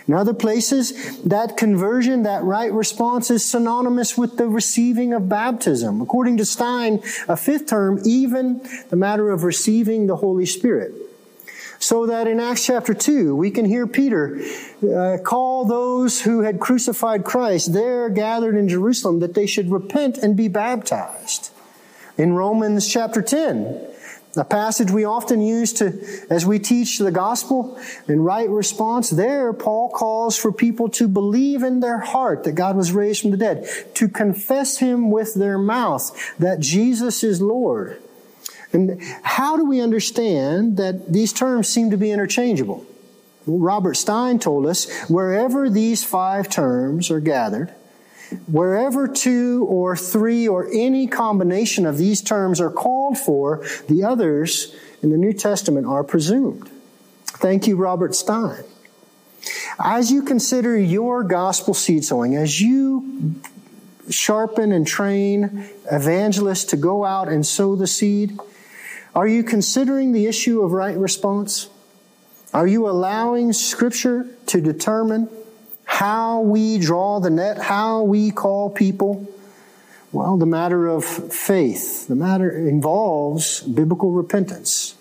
In 0.09 0.13
other 0.13 0.33
places, 0.33 1.21
that 1.21 1.55
conversion, 1.55 2.23
that 2.23 2.43
right 2.43 2.73
response 2.73 3.29
is 3.29 3.45
synonymous 3.45 4.17
with 4.17 4.37
the 4.37 4.47
receiving 4.47 5.13
of 5.13 5.29
baptism. 5.29 6.01
According 6.01 6.37
to 6.37 6.45
Stein, 6.45 7.01
a 7.27 7.37
fifth 7.37 7.67
term, 7.67 8.01
even 8.03 8.59
the 8.89 8.95
matter 8.95 9.29
of 9.29 9.43
receiving 9.43 10.07
the 10.07 10.15
Holy 10.15 10.47
Spirit. 10.47 10.93
So 11.79 12.05
that 12.07 12.27
in 12.27 12.41
Acts 12.41 12.65
chapter 12.65 12.93
2, 12.93 13.33
we 13.35 13.51
can 13.51 13.63
hear 13.63 13.87
Peter 13.87 14.41
uh, 14.83 15.17
call 15.23 15.63
those 15.63 16.21
who 16.21 16.41
had 16.41 16.59
crucified 16.59 17.23
Christ 17.23 17.71
there 17.71 18.09
gathered 18.09 18.55
in 18.55 18.67
Jerusalem 18.67 19.19
that 19.19 19.33
they 19.33 19.45
should 19.45 19.71
repent 19.71 20.17
and 20.17 20.35
be 20.35 20.49
baptized. 20.49 21.51
In 22.17 22.33
Romans 22.33 22.85
chapter 22.85 23.21
10, 23.21 23.89
a 24.35 24.43
passage 24.43 24.91
we 24.91 25.05
often 25.05 25.41
use 25.41 25.73
to, 25.73 25.97
as 26.29 26.45
we 26.45 26.59
teach 26.59 26.99
the 26.99 27.11
gospel 27.11 27.79
in 28.07 28.21
right 28.21 28.49
response, 28.49 29.09
there 29.09 29.53
Paul 29.53 29.89
calls 29.89 30.37
for 30.37 30.51
people 30.51 30.89
to 30.89 31.07
believe 31.07 31.63
in 31.63 31.79
their 31.79 31.99
heart 31.99 32.43
that 32.43 32.51
God 32.53 32.75
was 32.75 32.91
raised 32.91 33.21
from 33.21 33.31
the 33.31 33.37
dead, 33.37 33.67
to 33.95 34.07
confess 34.07 34.77
Him 34.77 35.11
with 35.11 35.33
their 35.33 35.57
mouth 35.57 36.37
that 36.37 36.59
Jesus 36.59 37.23
is 37.23 37.41
Lord, 37.41 38.01
and 38.71 39.01
how 39.23 39.57
do 39.57 39.65
we 39.65 39.81
understand 39.81 40.77
that 40.77 41.11
these 41.11 41.33
terms 41.33 41.67
seem 41.67 41.91
to 41.91 41.97
be 41.97 42.11
interchangeable? 42.11 42.85
Robert 43.47 43.95
Stein 43.95 44.37
told 44.37 44.65
us 44.65 44.89
wherever 45.09 45.69
these 45.69 46.03
five 46.03 46.49
terms 46.49 47.09
are 47.09 47.19
gathered, 47.19 47.73
wherever 48.51 49.07
two 49.07 49.65
or 49.67 49.95
three 49.95 50.47
or 50.47 50.67
any 50.71 51.07
combination 51.07 51.85
of 51.85 51.97
these 51.97 52.21
terms 52.21 52.61
are 52.61 52.69
called 52.69 53.17
for, 53.17 53.65
the 53.87 54.03
others 54.03 54.75
in 55.01 55.09
the 55.09 55.17
New 55.17 55.33
Testament 55.33 55.87
are 55.87 56.03
presumed. 56.03 56.69
Thank 57.25 57.65
you, 57.65 57.75
Robert 57.75 58.13
Stein. 58.13 58.63
As 59.79 60.11
you 60.11 60.21
consider 60.23 60.77
your 60.77 61.23
gospel 61.23 61.73
seed 61.73 62.03
sowing, 62.03 62.35
as 62.35 62.59
you 62.59 63.35
sharpen 64.09 64.71
and 64.71 64.85
train 64.85 65.69
evangelists 65.89 66.65
to 66.65 66.77
go 66.77 67.05
out 67.05 67.29
and 67.29 67.45
sow 67.45 67.75
the 67.75 67.87
seed, 67.87 68.37
are 69.15 69.27
you 69.27 69.43
considering 69.43 70.11
the 70.11 70.27
issue 70.27 70.61
of 70.61 70.71
right 70.71 70.97
response? 70.97 71.69
Are 72.53 72.67
you 72.67 72.87
allowing 72.87 73.53
Scripture 73.53 74.27
to 74.47 74.61
determine 74.61 75.29
how 75.85 76.41
we 76.41 76.77
draw 76.77 77.19
the 77.19 77.29
net, 77.29 77.57
how 77.57 78.03
we 78.03 78.31
call 78.31 78.69
people? 78.69 79.27
Well, 80.11 80.37
the 80.37 80.45
matter 80.45 80.87
of 80.87 81.05
faith, 81.05 82.07
the 82.07 82.15
matter 82.15 82.49
involves 82.49 83.61
biblical 83.61 84.11
repentance, 84.11 84.95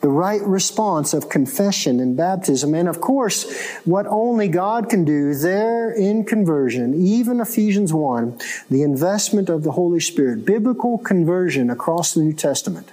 the 0.00 0.08
right 0.08 0.42
response 0.42 1.14
of 1.14 1.28
confession 1.28 1.98
and 1.98 2.16
baptism, 2.16 2.74
and 2.74 2.88
of 2.88 3.00
course, 3.00 3.78
what 3.84 4.06
only 4.06 4.46
God 4.46 4.88
can 4.88 5.04
do 5.04 5.34
there 5.34 5.90
in 5.90 6.24
conversion, 6.24 6.94
even 6.94 7.40
Ephesians 7.40 7.92
1, 7.92 8.38
the 8.70 8.82
investment 8.82 9.48
of 9.48 9.64
the 9.64 9.72
Holy 9.72 10.00
Spirit, 10.00 10.44
biblical 10.44 10.98
conversion 10.98 11.70
across 11.70 12.14
the 12.14 12.20
New 12.20 12.32
Testament. 12.32 12.92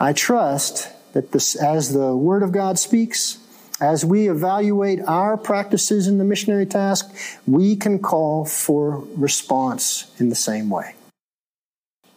I 0.00 0.12
trust 0.12 0.88
that 1.12 1.32
this, 1.32 1.56
as 1.56 1.92
the 1.92 2.16
Word 2.16 2.44
of 2.44 2.52
God 2.52 2.78
speaks, 2.78 3.38
as 3.80 4.04
we 4.04 4.28
evaluate 4.28 5.00
our 5.02 5.36
practices 5.36 6.06
in 6.06 6.18
the 6.18 6.24
missionary 6.24 6.66
task, 6.66 7.12
we 7.48 7.74
can 7.74 7.98
call 7.98 8.44
for 8.44 9.04
response 9.16 10.12
in 10.20 10.28
the 10.28 10.36
same 10.36 10.70
way. 10.70 10.94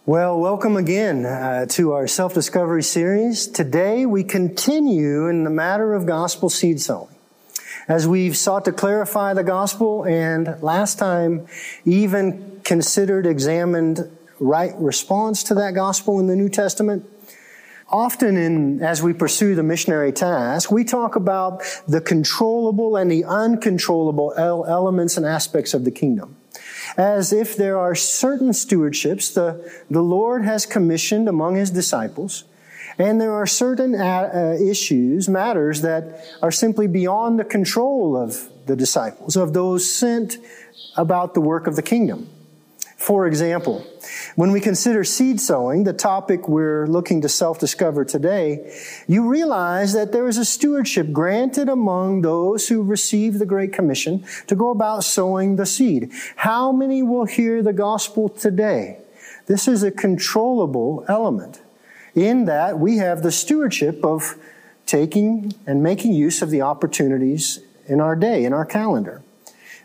Well, 0.06 0.40
welcome 0.40 0.78
again 0.78 1.26
uh, 1.26 1.66
to 1.70 1.94
our 1.94 2.06
self 2.06 2.36
discovery 2.36 2.84
series. 2.84 3.48
Today 3.48 4.06
we 4.06 4.24
continue 4.24 5.28
in 5.28 5.44
the 5.44 5.50
matter 5.50 5.96
of 5.96 6.06
gospel 6.06 6.52
seed 6.52 6.82
sowing. 6.82 7.16
As 7.88 8.08
we've 8.08 8.38
sought 8.38 8.66
to 8.66 8.72
clarify 8.72 9.34
the 9.34 9.44
gospel 9.44 10.04
and 10.06 10.62
last 10.62 11.00
time 11.00 11.48
even 11.86 12.62
considered, 12.64 13.26
examined 13.26 14.08
right 14.40 14.74
response 14.78 15.44
to 15.46 15.56
that 15.56 15.74
gospel 15.74 16.20
in 16.20 16.28
the 16.28 16.36
New 16.36 16.50
Testament, 16.50 17.06
Often 17.92 18.38
in, 18.38 18.82
as 18.82 19.04
we 19.04 19.12
pursue 19.12 19.54
the 19.54 19.64
missionary 19.64 20.14
task, 20.14 20.72
we 20.72 20.86
talk 20.86 21.18
about 21.18 21.62
the 21.88 22.00
controllable 22.00 22.96
and 22.96 23.12
the 23.12 23.26
uncontrollable 23.26 24.34
elements 24.38 25.18
and 25.18 25.26
aspects 25.26 25.74
of 25.74 25.84
the 25.84 25.92
kingdom. 25.92 26.38
As 26.96 27.34
if 27.34 27.58
there 27.58 27.78
are 27.78 27.94
certain 27.94 28.50
stewardships 28.52 29.34
the, 29.34 29.70
the 29.90 30.02
Lord 30.02 30.46
has 30.46 30.66
commissioned 30.66 31.28
among 31.28 31.56
his 31.56 31.70
disciples, 31.70 32.46
and 32.98 33.20
there 33.20 33.34
are 33.34 33.48
certain 33.48 33.96
uh, 33.96 34.58
issues, 34.62 35.28
matters 35.28 35.82
that 35.82 36.26
are 36.42 36.52
simply 36.52 36.88
beyond 36.88 37.40
the 37.40 37.44
control 37.44 38.16
of 38.16 38.50
the 38.68 38.76
disciples, 38.76 39.36
of 39.36 39.54
those 39.54 39.90
sent 39.90 40.38
about 40.96 41.34
the 41.34 41.42
work 41.42 41.68
of 41.68 41.76
the 41.76 41.82
kingdom. 41.82 42.30
For 43.02 43.26
example, 43.26 43.84
when 44.36 44.52
we 44.52 44.62
consider 44.62 45.04
seed 45.04 45.42
sowing, 45.42 45.86
the 45.86 45.92
topic 45.92 46.48
we're 46.48 46.86
looking 46.86 47.22
to 47.22 47.30
self-discover 47.30 48.06
today, 48.06 48.78
you 49.08 49.28
realize 49.28 49.94
that 49.94 50.12
there 50.12 50.28
is 50.28 50.38
a 50.38 50.46
stewardship 50.46 51.12
granted 51.12 51.68
among 51.68 52.22
those 52.22 52.68
who 52.68 52.84
receive 52.84 53.40
the 53.40 53.46
Great 53.48 53.74
Commission 53.74 54.24
to 54.46 54.56
go 54.56 54.70
about 54.70 55.04
sowing 55.04 55.56
the 55.56 55.66
seed. 55.66 56.12
How 56.36 56.72
many 56.72 57.02
will 57.02 57.26
hear 57.26 57.64
the 57.64 57.74
gospel 57.74 58.30
today? 58.30 59.00
This 59.48 59.68
is 59.68 59.82
a 59.82 59.90
controllable 59.90 61.04
element 61.08 61.60
in 62.14 62.46
that 62.46 62.78
we 62.78 62.98
have 62.98 63.24
the 63.24 63.32
stewardship 63.32 64.06
of 64.06 64.36
taking 64.86 65.56
and 65.66 65.82
making 65.82 66.14
use 66.14 66.44
of 66.44 66.52
the 66.52 66.62
opportunities 66.62 67.62
in 67.88 68.00
our 68.00 68.16
day, 68.16 68.46
in 68.46 68.54
our 68.54 68.66
calendar. 68.66 69.24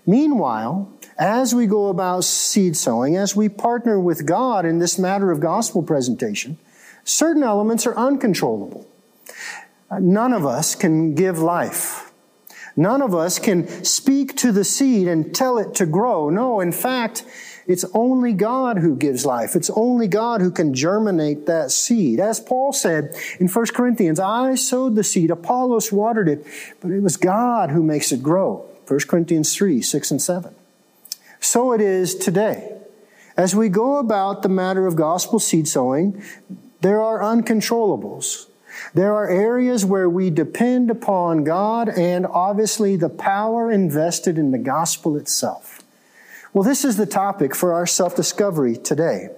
Meanwhile, 0.05 0.93
as 1.19 1.55
we 1.55 1.67
go 1.67 1.89
about 1.89 2.25
seed 2.25 2.77
sowing, 2.77 3.17
as 3.17 3.35
we 3.35 3.49
partner 3.49 3.99
with 3.99 4.27
God 4.27 4.65
in 4.65 4.79
this 4.79 4.99
matter 4.99 5.31
of 5.31 5.41
gospel 5.41 5.83
presentation, 5.83 6.59
certain 7.05 7.43
elements 7.43 7.87
are 7.87 7.97
uncontrollable. 7.97 8.87
None 9.91 10.33
of 10.33 10.45
us 10.45 10.75
can 10.75 11.15
give 11.15 11.39
life. 11.39 12.13
None 12.77 13.01
of 13.01 13.15
us 13.15 13.39
can 13.39 13.85
speak 13.85 14.37
to 14.37 14.53
the 14.53 14.65
seed 14.65 15.09
and 15.09 15.35
tell 15.35 15.57
it 15.57 15.75
to 15.77 15.87
grow. 15.87 16.29
No, 16.29 16.61
in 16.61 16.73
fact, 16.73 17.25
it's 17.67 17.87
only 17.95 18.35
God 18.35 18.79
who 18.79 18.95
gives 18.95 19.25
life. 19.25 19.57
It's 19.57 19.71
only 19.71 20.09
God 20.09 20.43
who 20.43 20.51
can 20.51 20.75
germinate 20.75 21.47
that 21.47 21.71
seed. 21.71 22.21
As 22.21 22.39
Paul 22.39 22.75
said 22.75 23.17
in 23.41 23.49
1 23.49 23.67
Corinthians, 23.75 24.21
I 24.21 24.57
sowed 24.57 24.95
the 24.95 25.03
seed, 25.03 25.31
Apollos 25.31 25.91
watered 25.91 26.29
it, 26.29 26.47
but 26.81 26.91
it 26.91 27.03
was 27.03 27.17
God 27.17 27.71
who 27.71 27.83
makes 27.83 28.13
it 28.13 28.23
grow. 28.23 28.67
1 28.87 29.01
Corinthians 29.09 29.55
3, 29.55 29.81
6 29.81 30.11
and 30.11 30.21
7. 30.21 30.55
So 31.41 31.73
it 31.73 31.81
is 31.81 32.15
today. 32.15 32.73
As 33.37 33.55
we 33.55 33.69
go 33.69 33.99
about 33.99 34.43
the 34.43 34.49
matter 34.49 34.87
of 34.87 34.97
gospel 34.97 35.39
seed 35.39 35.69
sowing, 35.69 36.23
there 36.81 37.03
are 37.03 37.21
uncontrollables. 37.21 38.47
There 38.95 39.15
are 39.15 39.29
areas 39.29 39.85
where 39.85 40.09
we 40.09 40.31
depend 40.31 40.91
upon 40.91 41.45
God 41.45 41.89
and 41.89 42.27
obviously 42.27 42.97
the 42.97 43.09
power 43.09 43.71
invested 43.71 44.39
in 44.39 44.51
the 44.51 44.59
gospel 44.59 45.17
itself. 45.17 45.83
Well, 46.53 46.63
this 46.63 46.85
is 46.85 46.97
the 46.97 47.07
topic 47.07 47.55
for 47.55 47.75
our 47.75 47.87
self 47.87 48.17
discovery 48.17 48.77
today. 48.77 49.29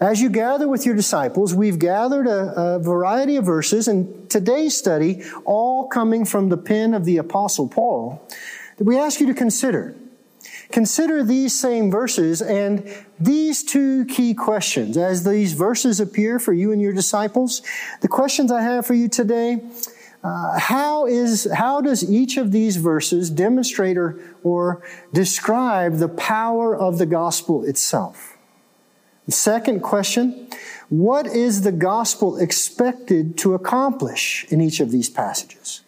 As 0.00 0.20
you 0.22 0.30
gather 0.30 0.66
with 0.66 0.86
your 0.86 0.94
disciples, 0.94 1.54
we've 1.54 1.78
gathered 1.78 2.26
a, 2.26 2.76
a, 2.76 2.78
variety 2.78 3.36
of 3.36 3.44
verses 3.44 3.86
in 3.86 4.26
today's 4.28 4.76
study, 4.76 5.22
all 5.44 5.88
coming 5.88 6.24
from 6.24 6.48
the 6.48 6.56
pen 6.56 6.94
of 6.94 7.04
the 7.04 7.18
apostle 7.18 7.68
Paul, 7.68 8.26
that 8.78 8.84
we 8.84 8.98
ask 8.98 9.20
you 9.20 9.26
to 9.26 9.34
consider. 9.34 9.94
Consider 10.72 11.24
these 11.24 11.58
same 11.58 11.90
verses 11.90 12.40
and 12.40 12.88
these 13.18 13.64
two 13.64 14.04
key 14.06 14.34
questions. 14.34 14.96
As 14.96 15.24
these 15.24 15.52
verses 15.52 16.00
appear 16.00 16.38
for 16.38 16.52
you 16.52 16.72
and 16.72 16.80
your 16.80 16.92
disciples, 16.92 17.62
the 18.00 18.08
questions 18.08 18.52
I 18.52 18.62
have 18.62 18.86
for 18.86 18.94
you 18.94 19.08
today, 19.08 19.62
uh, 20.22 20.58
how 20.58 21.06
is, 21.06 21.48
how 21.54 21.80
does 21.80 22.08
each 22.08 22.36
of 22.36 22.52
these 22.52 22.76
verses 22.76 23.30
demonstrate 23.30 23.96
or, 23.96 24.20
or 24.44 24.82
describe 25.12 25.96
the 25.96 26.08
power 26.08 26.76
of 26.76 26.98
the 26.98 27.06
gospel 27.06 27.64
itself? 27.64 28.36
The 29.26 29.32
second 29.32 29.80
question, 29.80 30.48
what 30.88 31.26
is 31.26 31.62
the 31.62 31.72
gospel 31.72 32.36
expected 32.36 33.38
to 33.38 33.54
accomplish 33.54 34.44
in 34.50 34.60
each 34.60 34.80
of 34.80 34.90
these 34.90 35.08
passages? 35.08 35.82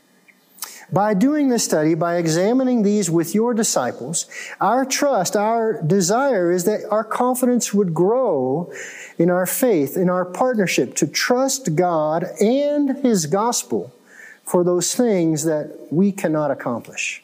By 0.92 1.14
doing 1.14 1.48
this 1.48 1.64
study, 1.64 1.94
by 1.94 2.16
examining 2.16 2.82
these 2.82 3.10
with 3.10 3.34
your 3.34 3.54
disciples, 3.54 4.26
our 4.60 4.84
trust, 4.84 5.34
our 5.36 5.80
desire 5.80 6.52
is 6.52 6.64
that 6.64 6.84
our 6.90 7.02
confidence 7.02 7.72
would 7.72 7.94
grow 7.94 8.70
in 9.18 9.30
our 9.30 9.46
faith, 9.46 9.96
in 9.96 10.10
our 10.10 10.26
partnership 10.26 10.94
to 10.96 11.06
trust 11.06 11.76
God 11.76 12.26
and 12.40 12.98
His 12.98 13.24
gospel 13.24 13.90
for 14.44 14.64
those 14.64 14.94
things 14.94 15.44
that 15.44 15.88
we 15.90 16.12
cannot 16.12 16.50
accomplish. 16.50 17.22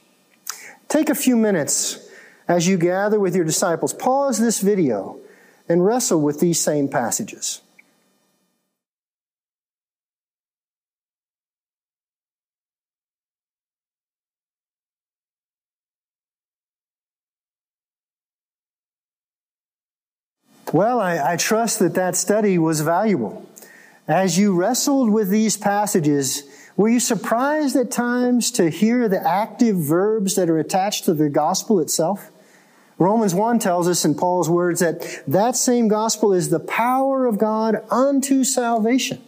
Take 0.88 1.10
a 1.10 1.14
few 1.14 1.37
minutes 1.37 2.08
as 2.48 2.66
you 2.66 2.78
gather 2.78 3.20
with 3.20 3.37
your 3.37 3.44
disciples. 3.44 3.92
Pause 3.92 4.38
this 4.38 4.60
video 4.60 5.18
and 5.68 5.84
wrestle 5.84 6.22
with 6.22 6.40
these 6.40 6.58
same 6.58 6.88
passages. 6.88 7.60
Well, 20.72 21.00
I, 21.00 21.32
I, 21.32 21.37
trust 21.37 21.78
that 21.78 21.94
that 21.94 22.14
study 22.14 22.58
was 22.58 22.82
valuable. 22.82 23.48
As 24.06 24.38
you 24.38 24.54
wrestled 24.54 25.10
with 25.10 25.30
these 25.30 25.56
passages, 25.56 26.42
were 26.76 26.90
you 26.90 27.00
surprised 27.00 27.75
at 27.75 27.90
times 27.90 28.50
to 28.52 28.68
hear 28.68 29.08
the 29.08 29.26
active 29.26 29.76
verbs 29.76 30.34
that 30.34 30.50
are 30.50 30.58
attached 30.58 31.06
to 31.06 31.14
the 31.14 31.30
gospel 31.30 31.80
itself? 31.80 32.30
Romans 32.98 33.34
1 33.34 33.60
tells 33.60 33.88
us 33.88 34.04
in 34.04 34.14
Paul's 34.14 34.50
words 34.50 34.80
that 34.80 35.22
that 35.26 35.56
same 35.56 35.88
gospel 35.88 36.34
is 36.34 36.50
the 36.50 36.60
power 36.60 37.25
of 37.25 37.38
God 37.38 37.82
unto 37.90 38.44
salvation. 38.44 39.22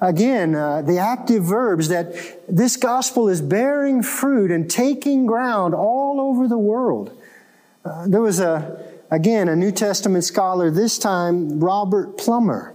Again, 0.00 0.56
uh, 0.56 0.82
the 0.82 0.98
active 0.98 1.44
verbs 1.44 1.88
that 1.88 2.14
this 2.48 2.76
gospel 2.76 3.28
is 3.28 3.40
bearing 3.40 4.02
fruit 4.02 4.50
and 4.50 4.68
taking 4.68 5.24
ground 5.24 5.72
all 5.72 6.20
over 6.20 6.48
the 6.48 6.58
world. 6.58 7.16
Uh, 7.84 8.08
there 8.08 8.20
was 8.20 8.40
a, 8.40 8.95
again, 9.10 9.48
a 9.48 9.56
New 9.56 9.72
Testament 9.72 10.24
scholar, 10.24 10.70
this 10.70 10.98
time 10.98 11.60
Robert 11.60 12.18
Plummer, 12.18 12.74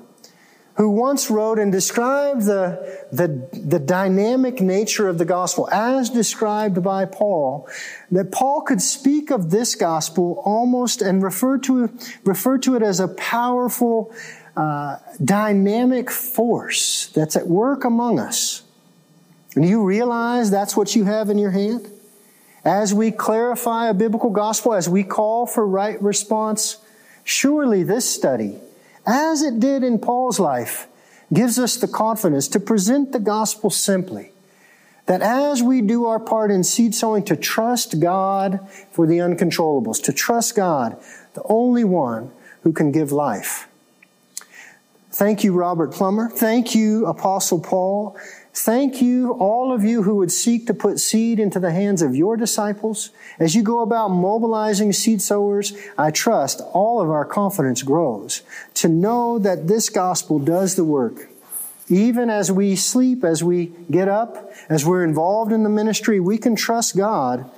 who 0.76 0.90
once 0.90 1.30
wrote 1.30 1.60
and 1.60 1.72
described 1.72 2.44
the, 2.46 3.06
the, 3.12 3.28
the 3.58 3.80
dynamic 3.80 4.62
nature 4.62 5.08
of 5.08 5.18
the 5.18 5.26
gospel 5.26 5.70
as 5.72 6.10
described 6.10 6.82
by 6.84 7.06
Paul, 7.06 7.68
that 8.10 8.32
Paul 8.32 8.62
could 8.62 8.82
speak 8.82 9.32
of 9.32 9.52
this 9.52 9.76
gospel 9.76 10.42
almost 10.46 11.02
and 11.02 11.22
refer 11.22 11.58
to, 11.60 11.90
refer 12.24 12.58
to 12.60 12.76
it 12.76 12.82
as 12.82 13.00
a 13.00 13.08
powerful, 13.10 14.14
uh, 14.56 14.98
dynamic 15.24 16.10
force 16.10 17.08
that's 17.08 17.36
at 17.36 17.48
work 17.48 17.86
among 17.86 18.20
us. 18.20 18.64
And 19.56 19.68
you 19.68 19.84
realize 19.84 20.52
that's 20.52 20.76
what 20.76 20.96
you 20.96 21.04
have 21.06 21.30
in 21.30 21.38
your 21.38 21.52
hand? 21.52 21.90
As 22.64 22.94
we 22.94 23.12
clarify 23.12 23.90
a 23.90 23.94
biblical 23.94 24.30
gospel, 24.30 24.74
as 24.74 24.88
we 24.88 25.04
call 25.04 25.46
for 25.46 25.66
right 25.66 26.02
response, 26.02 26.78
surely 27.24 27.84
this 27.84 28.10
study 28.10 28.60
as 29.06 29.42
it 29.42 29.60
did 29.60 29.84
in 29.84 30.00
Paul's 30.00 30.40
life, 30.40 30.88
gives 31.34 31.58
us 31.58 31.78
the 31.78 31.88
confidence 31.88 32.48
to 32.50 32.60
present 32.60 33.12
the 33.12 33.20
gospel 33.20 33.70
simply. 33.70 34.32
That 35.08 35.22
as 35.22 35.64
we 35.64 35.82
do 35.82 36.06
our 36.06 36.20
part 36.20 36.52
in 36.52 36.64
seed 36.64 36.94
sowing, 36.94 37.24
to 37.26 37.36
trust 37.36 38.00
God 38.00 38.60
for 38.92 39.08
the 39.08 39.18
uncontrollables, 39.18 40.02
to 40.04 40.14
trust 40.14 40.56
God, 40.56 41.02
the 41.34 41.42
only 41.46 41.84
one 41.84 42.32
who 42.62 42.72
can 42.72 42.92
give 42.92 43.12
life. 43.12 43.68
Thank 45.12 45.44
you, 45.44 45.54
Robert 45.54 45.92
Plummer. 45.92 46.30
Thank 46.30 46.76
you, 46.76 47.06
Apostle 47.08 47.60
Paul. 47.60 48.16
Thank 48.54 49.02
you, 49.02 49.32
all 49.34 49.72
of 49.72 49.84
you 49.84 50.04
who 50.04 50.16
would 50.16 50.32
seek 50.32 50.68
to 50.68 50.74
put 50.74 51.00
seed 51.00 51.40
into 51.40 51.58
the 51.58 51.72
hands 51.72 52.02
of 52.02 52.16
your 52.16 52.36
disciples. 52.36 53.12
As 53.40 53.56
you 53.56 53.64
go 53.64 53.80
about 53.80 54.10
mobilizing 54.10 54.92
seed 54.92 55.22
sowers, 55.22 55.74
I 55.98 56.12
trust 56.12 56.60
all 56.74 57.00
of 57.00 57.10
our 57.10 57.24
confidence 57.24 57.82
grows 57.82 58.42
to 58.76 58.90
know 58.90 59.40
that 59.40 59.68
this 59.68 59.90
gospel 59.90 60.38
does 60.38 60.76
the 60.76 60.84
work. 60.84 61.30
Even 61.88 62.30
as 62.30 62.52
we 62.52 62.76
sleep, 62.76 63.24
as 63.24 63.42
we 63.42 63.68
get 63.90 64.10
up, 64.10 64.52
as 64.70 64.86
we're 64.86 65.06
involved 65.06 65.54
in 65.54 65.64
the 65.64 65.70
ministry, 65.70 66.20
we 66.20 66.38
can 66.38 66.56
trust 66.56 66.98
God 66.98 67.50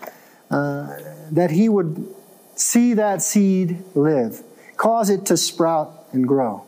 uh, 0.51 0.95
that 1.31 1.49
He 1.49 1.69
would 1.69 2.13
see 2.55 2.93
that 2.93 3.23
seed 3.23 3.83
live, 3.95 4.43
cause 4.77 5.09
it 5.09 5.25
to 5.25 5.37
sprout 5.37 6.05
and 6.11 6.27
grow. 6.27 6.63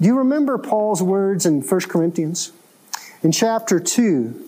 Do 0.00 0.06
you 0.06 0.18
remember 0.18 0.58
Paul's 0.58 1.02
words 1.02 1.46
in 1.46 1.62
1 1.62 1.80
Corinthians? 1.82 2.52
In 3.22 3.32
chapter 3.32 3.80
2, 3.80 4.44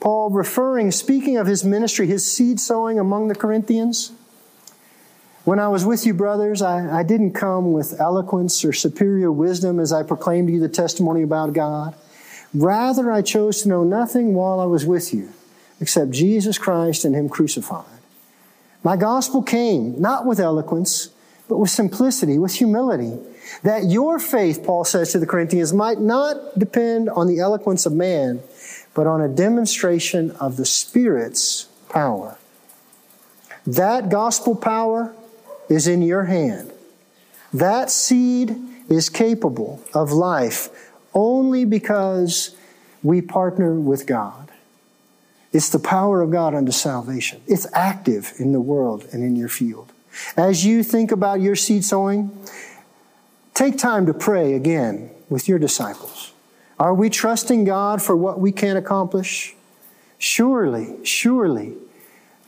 Paul 0.00 0.30
referring, 0.30 0.92
speaking 0.92 1.36
of 1.38 1.46
his 1.48 1.64
ministry, 1.64 2.06
his 2.06 2.30
seed 2.30 2.60
sowing 2.60 2.98
among 2.98 3.28
the 3.28 3.34
Corinthians. 3.34 4.12
When 5.44 5.58
I 5.58 5.66
was 5.68 5.84
with 5.84 6.06
you, 6.06 6.14
brothers, 6.14 6.62
I, 6.62 7.00
I 7.00 7.02
didn't 7.02 7.32
come 7.32 7.72
with 7.72 8.00
eloquence 8.00 8.64
or 8.64 8.72
superior 8.72 9.32
wisdom 9.32 9.80
as 9.80 9.92
I 9.92 10.04
proclaimed 10.04 10.48
to 10.48 10.54
you 10.54 10.60
the 10.60 10.68
testimony 10.68 11.22
about 11.22 11.52
God. 11.52 11.96
Rather, 12.54 13.10
I 13.10 13.22
chose 13.22 13.62
to 13.62 13.68
know 13.68 13.82
nothing 13.82 14.34
while 14.34 14.60
I 14.60 14.66
was 14.66 14.86
with 14.86 15.12
you 15.12 15.30
except 15.80 16.12
Jesus 16.12 16.58
Christ 16.58 17.04
and 17.04 17.16
Him 17.16 17.28
crucified. 17.28 17.86
My 18.84 18.96
gospel 18.96 19.42
came 19.42 20.00
not 20.00 20.26
with 20.26 20.38
eloquence, 20.38 21.10
but 21.48 21.58
with 21.58 21.70
simplicity, 21.70 22.38
with 22.38 22.54
humility 22.54 23.18
that 23.62 23.84
your 23.84 24.18
faith, 24.18 24.62
Paul 24.64 24.84
says 24.84 25.12
to 25.12 25.18
the 25.18 25.26
Corinthians, 25.26 25.72
might 25.72 26.00
not 26.00 26.58
depend 26.58 27.08
on 27.10 27.26
the 27.26 27.38
eloquence 27.38 27.86
of 27.86 27.92
man, 27.92 28.40
but 28.94 29.06
on 29.06 29.20
a 29.20 29.28
demonstration 29.28 30.30
of 30.32 30.56
the 30.56 30.66
Spirit's 30.66 31.64
power. 31.88 32.38
That 33.66 34.08
gospel 34.08 34.56
power 34.56 35.14
is 35.68 35.86
in 35.86 36.02
your 36.02 36.24
hand. 36.24 36.72
That 37.52 37.90
seed 37.90 38.56
is 38.88 39.08
capable 39.08 39.82
of 39.94 40.12
life 40.12 40.68
only 41.14 41.64
because 41.64 42.56
we 43.02 43.20
partner 43.20 43.74
with 43.74 44.06
God. 44.06 44.50
It's 45.52 45.68
the 45.68 45.78
power 45.78 46.22
of 46.22 46.30
God 46.30 46.54
unto 46.54 46.72
salvation. 46.72 47.42
It's 47.46 47.66
active 47.74 48.32
in 48.38 48.52
the 48.52 48.60
world 48.60 49.06
and 49.12 49.22
in 49.22 49.36
your 49.36 49.48
field. 49.48 49.92
As 50.36 50.64
you 50.64 50.82
think 50.82 51.12
about 51.12 51.40
your 51.40 51.56
seed 51.56 51.84
sowing, 51.84 52.30
Take 53.54 53.76
time 53.76 54.06
to 54.06 54.14
pray 54.14 54.54
again 54.54 55.10
with 55.28 55.46
your 55.46 55.58
disciples. 55.58 56.32
Are 56.78 56.94
we 56.94 57.10
trusting 57.10 57.64
God 57.64 58.00
for 58.00 58.16
what 58.16 58.40
we 58.40 58.50
can 58.50 58.76
accomplish? 58.76 59.54
Surely, 60.18 61.04
surely, 61.04 61.74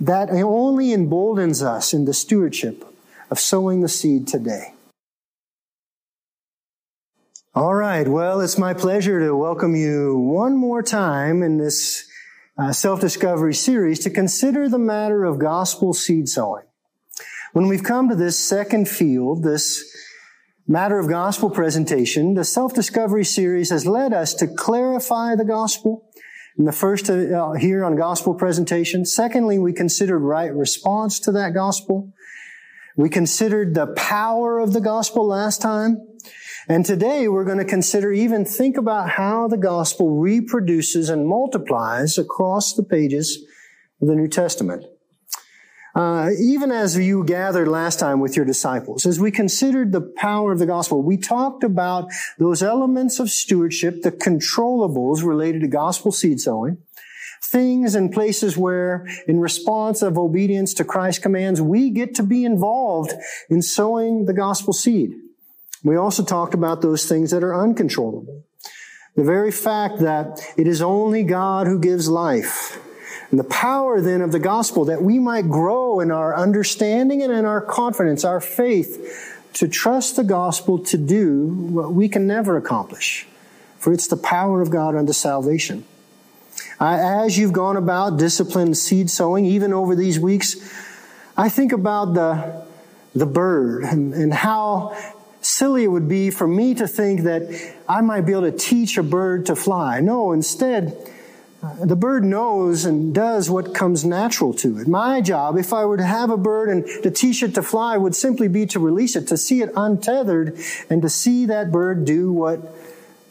that 0.01 0.31
only 0.31 0.93
emboldens 0.93 1.63
us 1.63 1.93
in 1.93 2.05
the 2.05 2.15
stewardship 2.15 2.85
of 3.31 3.39
sowing 3.39 3.81
the 3.81 3.89
seed 3.89 4.27
today. 4.27 4.75
All 7.55 7.75
right, 7.75 8.09
well, 8.09 8.41
it's 8.41 8.59
my 8.59 8.75
pleasure 8.75 9.21
to 9.21 9.37
welcome 9.37 9.77
you 9.77 10.17
one 10.17 10.57
more 10.57 10.83
time 10.83 11.43
in 11.43 11.59
this 11.59 12.09
uh, 12.59 12.73
self 12.73 13.01
discovery 13.01 13.55
series 13.55 14.01
to 14.01 14.11
consider 14.11 14.69
the 14.69 14.79
matter 14.79 15.25
of 15.25 15.39
gospel 15.39 15.93
seed 15.93 16.29
sowing. 16.29 16.65
When 17.53 17.69
we've 17.69 17.85
come 17.85 18.09
to 18.09 18.17
this 18.17 18.39
second 18.39 18.89
field, 18.89 19.45
this 19.45 19.94
matter 20.67 20.99
of 20.99 21.09
gospel 21.09 21.51
presentation, 21.51 22.35
the 22.35 22.45
self-discovery 22.45 23.25
series 23.25 23.71
has 23.71 23.87
led 23.87 24.13
us 24.13 24.35
to 24.35 24.47
clarify 24.47 25.35
the 25.35 25.45
gospel. 25.45 26.11
In 26.57 26.65
the 26.67 26.73
first 26.73 27.11
uh, 27.11 27.53
here 27.53 27.85
on 27.85 27.97
gospel 27.97 28.33
presentation. 28.33 29.05
Secondly, 29.05 29.59
we 29.59 29.73
considered 29.73 30.21
right 30.21 30.55
response 30.55 31.19
to 31.21 31.33
that 31.33 31.53
gospel. 31.53 32.13
We 32.97 33.09
considered 33.09 33.75
the 33.75 33.89
power 33.89 34.61
of 34.61 34.73
the 34.73 34.81
gospel 34.81 35.27
last 35.27 35.61
time. 35.61 35.99
And 36.69 36.87
today 36.87 37.27
we're 37.27 37.45
going 37.45 37.59
to 37.59 37.65
consider 37.65 38.13
even 38.13 38.45
think 38.45 38.77
about 38.77 39.11
how 39.11 39.49
the 39.49 39.57
gospel 39.57 40.19
reproduces 40.19 41.11
and 41.11 41.27
multiplies 41.27 42.17
across 42.19 42.73
the 42.73 42.85
pages 42.85 43.45
of 44.01 44.07
the 44.07 44.15
New 44.15 44.29
Testament. 44.29 44.85
Uh, 45.95 46.31
even 46.41 46.73
as 46.73 46.99
you 46.99 47.23
gathered 47.23 47.69
last 47.69 48.01
time 48.01 48.19
with 48.19 48.35
your 48.35 48.45
disciples, 48.45 49.07
as 49.07 49.21
we 49.21 49.31
considered 49.31 49.93
the 49.93 50.01
power 50.01 50.51
of 50.51 50.59
the 50.59 50.67
gospel, 50.67 51.01
we 51.01 51.17
talked 51.17 51.63
about 51.63 52.11
those 52.37 52.65
elements 52.65 53.21
of 53.21 53.31
stewardship, 53.31 54.03
the 54.03 54.11
controllables 54.11 55.23
related 55.23 55.61
to 55.61 55.69
gospel 55.69 56.11
seed 56.11 56.41
sowing. 56.41 56.79
things 57.55 57.95
and 57.95 58.13
places 58.13 58.57
where, 58.57 59.07
in 59.29 59.39
response 59.39 60.03
of 60.03 60.19
obedience 60.19 60.75
to 60.75 60.85
Christ's 60.85 61.23
commands, 61.23 61.61
we 61.61 61.91
get 61.91 62.15
to 62.17 62.23
be 62.23 62.45
involved 62.45 63.13
in 63.49 63.63
sowing 63.63 64.25
the 64.25 64.33
gospel 64.33 64.73
seed. 64.73 65.13
We 65.83 65.97
also 65.97 66.25
talked 66.25 66.55
about 66.55 66.81
those 66.81 67.07
things 67.07 67.31
that 67.31 67.45
are 67.45 67.55
uncontrollable. 67.55 68.43
The 69.17 69.25
very 69.25 69.53
fact 69.53 70.01
that 70.01 70.41
it 70.57 70.67
is 70.67 70.83
only 70.83 71.23
God 71.23 71.67
who 71.67 71.79
gives 71.79 72.09
life. 72.09 72.81
And 73.31 73.39
the 73.41 73.45
power 73.45 74.01
then 74.01 74.21
of 74.21 74.33
the 74.33 74.39
gospel 74.39 74.85
that 74.87 75.03
we 75.03 75.19
might 75.19 75.49
grow 75.49 76.01
in 76.01 76.11
our 76.11 76.37
understanding 76.37 77.23
and 77.23 77.33
in 77.33 77.45
our 77.45 77.61
confidence, 77.61 78.25
our 78.25 78.41
faith, 78.41 79.41
to 79.55 79.69
trust 79.69 80.17
the 80.17 80.25
gospel 80.25 80.79
to 80.81 80.97
do 80.97 81.47
what 81.47 81.93
we 81.93 82.09
can 82.09 82.27
never 82.27 82.57
accomplish. 82.57 83.27
For 83.79 83.93
it's 83.93 84.09
the 84.09 84.17
power 84.17 84.61
of 84.61 84.71
God 84.71 84.95
unto 84.95 85.13
salvation. 85.13 85.85
as 86.81 87.39
you've 87.39 87.53
gone 87.53 87.77
about 87.77 88.19
disciplined 88.19 88.77
seed 88.77 89.11
sowing, 89.11 89.45
even 89.45 89.73
over 89.73 89.95
these 89.95 90.19
weeks, 90.19 90.57
I 91.37 91.49
think 91.49 91.73
about 91.73 92.15
the, 92.15 92.67
the 93.15 93.27
bird 93.27 93.85
and, 93.85 94.15
and 94.15 94.33
how 94.33 94.97
silly 95.41 95.85
it 95.85 95.89
would 95.89 96.09
be 96.09 96.31
for 96.31 96.49
me 96.49 96.75
to 96.75 96.89
think 96.89 97.23
that 97.23 97.75
I 97.89 98.01
might 98.01 98.23
be 98.23 98.33
able 98.33 98.51
to 98.51 98.57
teach 98.57 98.97
a 98.97 99.03
bird 99.03 99.47
to 99.47 99.57
fly. 99.57 100.01
No, 100.01 100.33
instead, 100.33 100.97
Uh, 101.65 101.87
the 101.87 101.97
bird 101.97 102.25
knows 102.25 102.85
and 102.85 103.15
does 103.15 103.49
what 103.49 103.75
comes 103.75 104.05
natural 104.05 104.53
to 104.53 104.79
it. 104.79 104.87
My 104.87 105.23
job, 105.23 105.57
if 105.57 105.73
I 105.73 105.87
were 105.87 105.97
to 105.97 106.05
have 106.05 106.29
a 106.29 106.37
bird 106.37 106.69
and 106.69 106.85
to 107.03 107.11
teach 107.11 107.43
it 107.43 107.55
to 107.55 107.63
fly, 107.63 107.97
would 107.97 108.15
simply 108.15 108.49
be 108.49 108.67
to 108.67 108.79
release 108.79 109.17
it, 109.17 109.29
to 109.29 109.39
see 109.39 109.63
it 109.63 109.73
untethered, 109.75 110.59
and 110.91 111.01
to 111.01 111.09
see 111.09 111.47
that 111.47 111.73
bird 111.73 112.05
do 112.05 112.31
what 112.31 112.61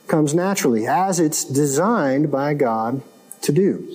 comes 0.07 0.33
naturally, 0.33 0.87
as 0.87 1.19
it's 1.19 1.45
designed 1.45 2.31
by 2.31 2.55
God 2.55 3.03
to 3.41 3.51
do. 3.51 3.87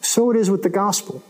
So 0.00 0.30
it 0.30 0.38
is 0.38 0.50
with 0.50 0.62
the 0.62 0.70
gospel. 0.70 1.22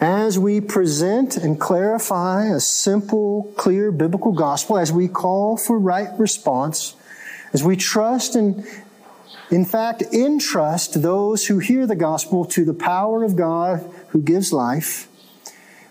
As 0.00 0.38
we 0.38 0.60
present 0.60 1.36
and 1.36 1.58
clarify 1.58 2.46
a 2.46 2.60
simple, 2.60 3.52
clear 3.56 3.90
biblical 3.90 4.32
gospel, 4.32 4.78
as 4.78 4.92
we 4.92 5.08
call 5.08 5.56
for 5.56 5.76
right 5.76 6.08
response, 6.18 6.94
as 7.52 7.64
we 7.64 7.76
trust 7.76 8.36
and 8.36 8.64
in 9.52 9.66
fact, 9.66 10.02
entrust 10.14 11.02
those 11.02 11.46
who 11.46 11.58
hear 11.58 11.86
the 11.86 11.94
gospel 11.94 12.46
to 12.46 12.64
the 12.64 12.72
power 12.72 13.22
of 13.22 13.36
God 13.36 13.88
who 14.08 14.22
gives 14.22 14.50
life. 14.50 15.08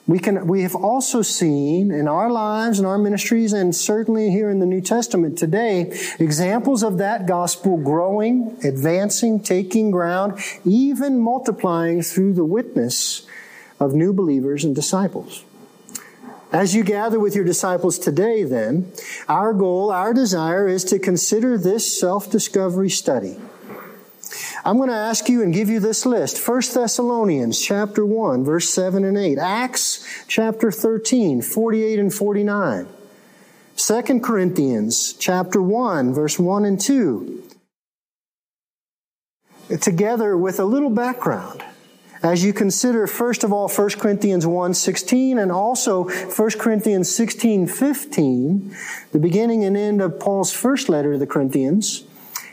We 0.08 0.18
can, 0.18 0.48
we 0.48 0.64
have 0.64 0.74
also 0.74 1.22
seen 1.22 1.92
in 1.92 2.08
our 2.08 2.32
lives 2.32 2.80
and 2.80 2.88
our 2.88 2.98
ministries 2.98 3.54
and 3.54 3.76
certainly 3.76 4.32
here 4.32 4.50
in 4.50 4.58
the 4.58 4.66
New 4.66 4.82
Testament 4.82 5.38
today, 5.38 5.96
examples 6.18 6.82
of 6.82 6.98
that 6.98 7.28
gospel 7.28 7.78
growing, 7.78 8.58
advancing, 8.64 9.40
taking 9.40 9.92
ground, 9.92 10.40
even 10.66 11.20
multiplying 11.20 12.02
through 12.02 12.34
the 12.34 12.44
witness 12.44 13.28
of 13.80 13.94
new 13.94 14.12
believers 14.12 14.64
and 14.64 14.74
disciples. 14.74 15.44
As 16.52 16.74
you 16.74 16.84
gather 16.84 17.20
with 17.20 17.36
your 17.36 17.46
disciples 17.46 18.00
today, 18.00 18.44
then, 18.44 18.92
our 19.30 19.54
goal, 19.54 19.92
our 19.92 20.16
desire 20.16 20.68
is 20.68 20.84
to 20.86 20.98
consider 20.98 21.60
this 21.60 22.00
self-discovery 22.00 22.90
study. 22.90 23.38
I'm 24.64 24.78
going 24.78 24.90
to 24.90 24.96
ask 24.96 25.28
you 25.28 25.42
and 25.42 25.54
give 25.54 25.70
you 25.70 25.80
this 25.80 26.06
list. 26.06 26.48
1 26.48 26.62
Thessalonians 26.74 27.60
chapter 27.60 28.06
1, 28.06 28.44
verse 28.44 28.70
7 28.70 29.04
and 29.04 29.18
8. 29.18 29.40
Acts 29.40 30.08
chapter 30.28 30.72
13, 30.72 31.42
48 31.42 32.00
and 32.00 32.14
49. 32.14 32.88
2 33.76 34.20
Corinthians 34.20 35.14
chapter 35.14 35.62
1, 35.62 36.14
verse 36.14 36.38
1 36.38 36.66
and 36.66 36.80
2. 36.80 37.44
Together 39.80 40.38
with 40.38 40.60
a 40.60 40.66
little 40.66 40.90
background 40.90 41.64
as 42.24 42.44
you 42.44 42.54
consider, 42.54 43.08
first 43.08 43.44
of 43.44 43.52
all, 43.52 43.68
1 43.68 43.90
Corinthians 43.92 44.46
1 44.46 44.74
16 44.76 45.40
and 45.40 45.52
also 45.52 46.04
1 46.04 46.50
Corinthians 46.60 47.14
16 47.14 47.66
15, 47.66 48.76
the 49.12 49.20
beginning 49.20 49.64
and 49.64 49.76
end 49.76 50.02
of 50.02 50.20
Paul's 50.20 50.54
first 50.54 50.88
letter 50.88 51.14
to 51.14 51.18
the 51.18 51.26
Corinthians, 51.26 52.04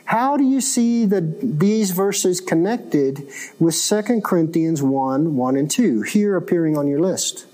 how 0.09 0.39
do 0.39 0.45
you 0.45 0.63
see 0.63 1.05
the, 1.05 1.21
these 1.21 1.91
verses 1.91 2.41
connected 2.41 3.29
with 3.59 3.79
2 3.79 4.23
Corinthians 4.23 4.83
1 4.83 5.37
1 5.37 5.57
and 5.59 5.71
2, 5.71 6.01
here 6.01 6.35
appearing 6.35 6.79
on 6.79 6.89
your 6.89 6.99
list? 6.99 7.45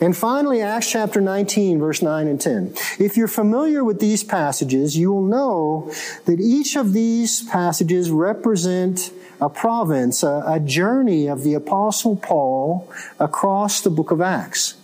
And 0.00 0.16
finally, 0.16 0.62
Acts 0.62 0.90
chapter 0.90 1.20
19, 1.20 1.78
verse 1.78 2.00
9 2.00 2.28
and 2.28 2.40
10. 2.40 2.74
If 2.98 3.18
you're 3.18 3.28
familiar 3.28 3.84
with 3.84 4.00
these 4.00 4.24
passages, 4.24 4.96
you 4.96 5.12
will 5.12 5.26
know 5.26 5.92
that 6.24 6.40
each 6.40 6.76
of 6.76 6.94
these 6.94 7.42
passages 7.42 8.10
represent 8.10 9.12
a 9.38 9.50
province, 9.50 10.22
a, 10.22 10.44
a 10.46 10.60
journey 10.60 11.26
of 11.26 11.42
the 11.42 11.52
apostle 11.52 12.16
Paul 12.16 12.90
across 13.20 13.82
the 13.82 13.90
book 13.90 14.10
of 14.10 14.22
Acts. 14.22 14.76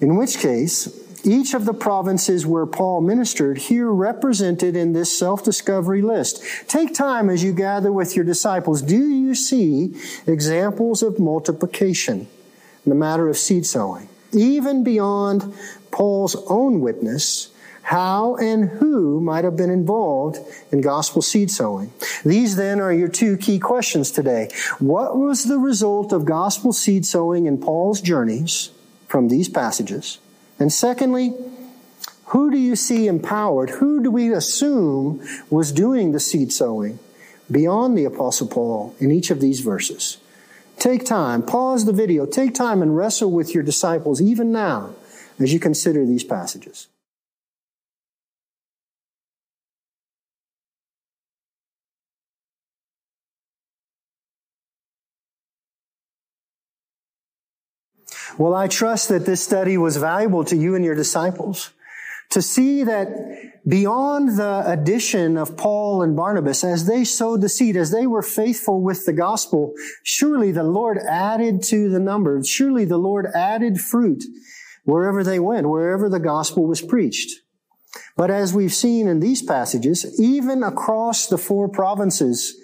In 0.00 0.16
which 0.16 0.38
case, 0.38 1.05
each 1.24 1.54
of 1.54 1.64
the 1.64 1.74
provinces 1.74 2.44
where 2.44 2.66
Paul 2.66 3.00
ministered 3.00 3.58
here 3.58 3.90
represented 3.90 4.76
in 4.76 4.92
this 4.92 5.16
self-discovery 5.16 6.02
list. 6.02 6.42
Take 6.68 6.94
time 6.94 7.30
as 7.30 7.44
you 7.44 7.52
gather 7.52 7.92
with 7.92 8.16
your 8.16 8.24
disciples. 8.24 8.82
Do 8.82 9.08
you 9.08 9.34
see 9.34 9.94
examples 10.26 11.02
of 11.02 11.18
multiplication 11.18 12.28
in 12.84 12.90
the 12.90 12.94
matter 12.94 13.28
of 13.28 13.36
seed 13.36 13.66
sowing? 13.66 14.08
Even 14.32 14.84
beyond 14.84 15.54
Paul's 15.90 16.36
own 16.48 16.80
witness, 16.80 17.48
how 17.82 18.34
and 18.36 18.68
who 18.68 19.20
might 19.20 19.44
have 19.44 19.56
been 19.56 19.70
involved 19.70 20.38
in 20.72 20.80
gospel 20.80 21.22
seed 21.22 21.50
sowing. 21.50 21.92
These 22.24 22.56
then 22.56 22.80
are 22.80 22.92
your 22.92 23.06
two 23.06 23.36
key 23.36 23.60
questions 23.60 24.10
today. 24.10 24.50
What 24.80 25.16
was 25.16 25.44
the 25.44 25.58
result 25.58 26.12
of 26.12 26.24
gospel 26.24 26.72
seed 26.72 27.06
sowing 27.06 27.46
in 27.46 27.58
Paul's 27.58 28.00
journeys 28.00 28.70
from 29.06 29.28
these 29.28 29.48
passages? 29.48 30.18
And 30.58 30.72
secondly, 30.72 31.34
who 32.26 32.50
do 32.50 32.58
you 32.58 32.76
see 32.76 33.06
empowered? 33.06 33.70
Who 33.70 34.02
do 34.02 34.10
we 34.10 34.32
assume 34.32 35.22
was 35.50 35.70
doing 35.70 36.12
the 36.12 36.20
seed 36.20 36.52
sowing 36.52 36.98
beyond 37.50 37.96
the 37.96 38.04
apostle 38.04 38.48
Paul 38.48 38.94
in 38.98 39.12
each 39.12 39.30
of 39.30 39.40
these 39.40 39.60
verses? 39.60 40.18
Take 40.78 41.04
time, 41.04 41.42
pause 41.42 41.84
the 41.84 41.92
video, 41.92 42.26
take 42.26 42.54
time 42.54 42.82
and 42.82 42.96
wrestle 42.96 43.30
with 43.30 43.54
your 43.54 43.62
disciples 43.62 44.20
even 44.20 44.52
now 44.52 44.94
as 45.38 45.52
you 45.52 45.60
consider 45.60 46.04
these 46.04 46.24
passages. 46.24 46.88
Well, 58.38 58.54
I 58.54 58.68
trust 58.68 59.08
that 59.08 59.26
this 59.26 59.42
study 59.42 59.78
was 59.78 59.96
valuable 59.96 60.44
to 60.44 60.56
you 60.56 60.74
and 60.74 60.84
your 60.84 60.94
disciples 60.94 61.70
to 62.30 62.42
see 62.42 62.82
that 62.84 63.08
beyond 63.66 64.36
the 64.36 64.62
addition 64.66 65.36
of 65.36 65.56
Paul 65.56 66.02
and 66.02 66.16
Barnabas, 66.16 66.64
as 66.64 66.86
they 66.86 67.04
sowed 67.04 67.40
the 67.40 67.48
seed, 67.48 67.76
as 67.76 67.90
they 67.90 68.06
were 68.06 68.22
faithful 68.22 68.82
with 68.82 69.06
the 69.06 69.12
gospel, 69.12 69.74
surely 70.02 70.52
the 70.52 70.64
Lord 70.64 70.98
added 70.98 71.62
to 71.64 71.88
the 71.88 72.00
number. 72.00 72.42
Surely 72.44 72.84
the 72.84 72.98
Lord 72.98 73.26
added 73.34 73.80
fruit 73.80 74.24
wherever 74.84 75.22
they 75.22 75.38
went, 75.38 75.68
wherever 75.68 76.08
the 76.08 76.20
gospel 76.20 76.66
was 76.66 76.80
preached. 76.82 77.42
But 78.16 78.30
as 78.30 78.52
we've 78.52 78.74
seen 78.74 79.08
in 79.08 79.20
these 79.20 79.42
passages, 79.42 80.20
even 80.20 80.62
across 80.62 81.28
the 81.28 81.38
four 81.38 81.68
provinces 81.68 82.56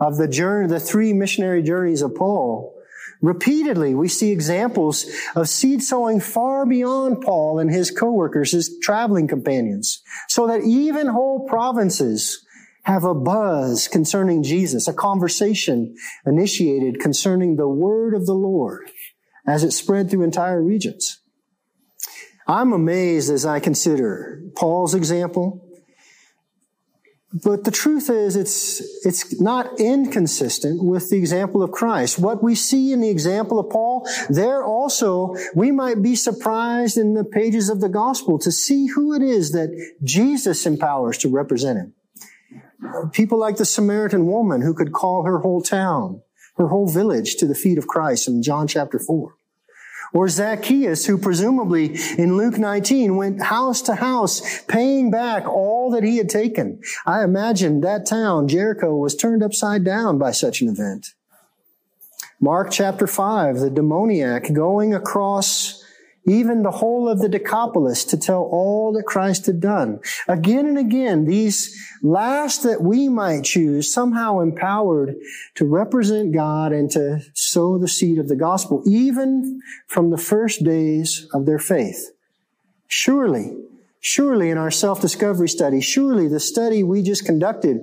of 0.00 0.16
the 0.16 0.28
journey, 0.28 0.68
the 0.68 0.80
three 0.80 1.12
missionary 1.12 1.62
journeys 1.62 2.02
of 2.02 2.14
Paul, 2.14 2.73
Repeatedly, 3.24 3.94
we 3.94 4.08
see 4.08 4.32
examples 4.32 5.06
of 5.34 5.48
seed 5.48 5.82
sowing 5.82 6.20
far 6.20 6.66
beyond 6.66 7.22
Paul 7.22 7.58
and 7.58 7.70
his 7.70 7.90
co-workers, 7.90 8.52
his 8.52 8.78
traveling 8.82 9.28
companions, 9.28 10.02
so 10.28 10.46
that 10.46 10.62
even 10.62 11.06
whole 11.06 11.46
provinces 11.48 12.44
have 12.82 13.04
a 13.04 13.14
buzz 13.14 13.88
concerning 13.88 14.42
Jesus, 14.42 14.86
a 14.86 14.92
conversation 14.92 15.96
initiated 16.26 17.00
concerning 17.00 17.56
the 17.56 17.66
word 17.66 18.12
of 18.12 18.26
the 18.26 18.34
Lord 18.34 18.90
as 19.46 19.64
it 19.64 19.70
spread 19.70 20.10
through 20.10 20.22
entire 20.22 20.62
regions. 20.62 21.18
I'm 22.46 22.74
amazed 22.74 23.30
as 23.30 23.46
I 23.46 23.58
consider 23.58 24.42
Paul's 24.54 24.94
example, 24.94 25.63
but 27.42 27.64
the 27.64 27.72
truth 27.72 28.10
is, 28.10 28.36
it's, 28.36 28.80
it's 29.04 29.40
not 29.40 29.80
inconsistent 29.80 30.84
with 30.84 31.10
the 31.10 31.16
example 31.16 31.64
of 31.64 31.72
Christ. 31.72 32.16
What 32.16 32.44
we 32.44 32.54
see 32.54 32.92
in 32.92 33.00
the 33.00 33.10
example 33.10 33.58
of 33.58 33.70
Paul, 33.70 34.08
there 34.30 34.62
also, 34.62 35.34
we 35.52 35.72
might 35.72 36.00
be 36.00 36.14
surprised 36.14 36.96
in 36.96 37.14
the 37.14 37.24
pages 37.24 37.68
of 37.68 37.80
the 37.80 37.88
gospel 37.88 38.38
to 38.38 38.52
see 38.52 38.86
who 38.86 39.14
it 39.14 39.22
is 39.22 39.50
that 39.50 39.70
Jesus 40.04 40.64
empowers 40.64 41.18
to 41.18 41.28
represent 41.28 41.78
him. 41.78 41.94
People 43.10 43.38
like 43.38 43.56
the 43.56 43.64
Samaritan 43.64 44.26
woman 44.26 44.60
who 44.60 44.72
could 44.72 44.92
call 44.92 45.24
her 45.24 45.40
whole 45.40 45.60
town, 45.60 46.22
her 46.56 46.68
whole 46.68 46.88
village 46.88 47.34
to 47.36 47.46
the 47.46 47.54
feet 47.56 47.78
of 47.78 47.88
Christ 47.88 48.28
in 48.28 48.44
John 48.44 48.68
chapter 48.68 49.00
4. 49.00 49.34
Or 50.12 50.28
Zacchaeus, 50.28 51.06
who 51.06 51.18
presumably 51.18 51.96
in 52.18 52.36
Luke 52.36 52.58
19 52.58 53.16
went 53.16 53.42
house 53.42 53.82
to 53.82 53.96
house, 53.96 54.62
paying 54.64 55.10
back 55.10 55.46
all 55.46 55.90
that 55.90 56.04
he 56.04 56.18
had 56.18 56.28
taken. 56.28 56.80
I 57.06 57.24
imagine 57.24 57.80
that 57.80 58.06
town, 58.06 58.48
Jericho, 58.48 58.94
was 58.96 59.16
turned 59.16 59.42
upside 59.42 59.84
down 59.84 60.18
by 60.18 60.30
such 60.30 60.60
an 60.60 60.68
event. 60.68 61.14
Mark 62.40 62.70
chapter 62.70 63.06
5, 63.06 63.58
the 63.58 63.70
demoniac 63.70 64.52
going 64.52 64.94
across 64.94 65.83
even 66.26 66.62
the 66.62 66.70
whole 66.70 67.08
of 67.08 67.20
the 67.20 67.28
Decapolis 67.28 68.04
to 68.04 68.16
tell 68.16 68.42
all 68.42 68.92
that 68.92 69.04
Christ 69.04 69.46
had 69.46 69.60
done. 69.60 70.00
Again 70.26 70.66
and 70.66 70.78
again, 70.78 71.26
these 71.26 71.76
last 72.02 72.62
that 72.62 72.82
we 72.82 73.08
might 73.08 73.44
choose 73.44 73.92
somehow 73.92 74.40
empowered 74.40 75.16
to 75.56 75.66
represent 75.66 76.32
God 76.32 76.72
and 76.72 76.90
to 76.92 77.20
sow 77.34 77.78
the 77.78 77.88
seed 77.88 78.18
of 78.18 78.28
the 78.28 78.36
gospel, 78.36 78.82
even 78.86 79.60
from 79.86 80.10
the 80.10 80.18
first 80.18 80.64
days 80.64 81.28
of 81.34 81.46
their 81.46 81.58
faith. 81.58 82.10
Surely, 82.86 83.56
surely 84.00 84.50
in 84.50 84.58
our 84.58 84.70
self-discovery 84.70 85.48
study, 85.48 85.80
surely 85.80 86.28
the 86.28 86.40
study 86.40 86.82
we 86.82 87.02
just 87.02 87.26
conducted, 87.26 87.78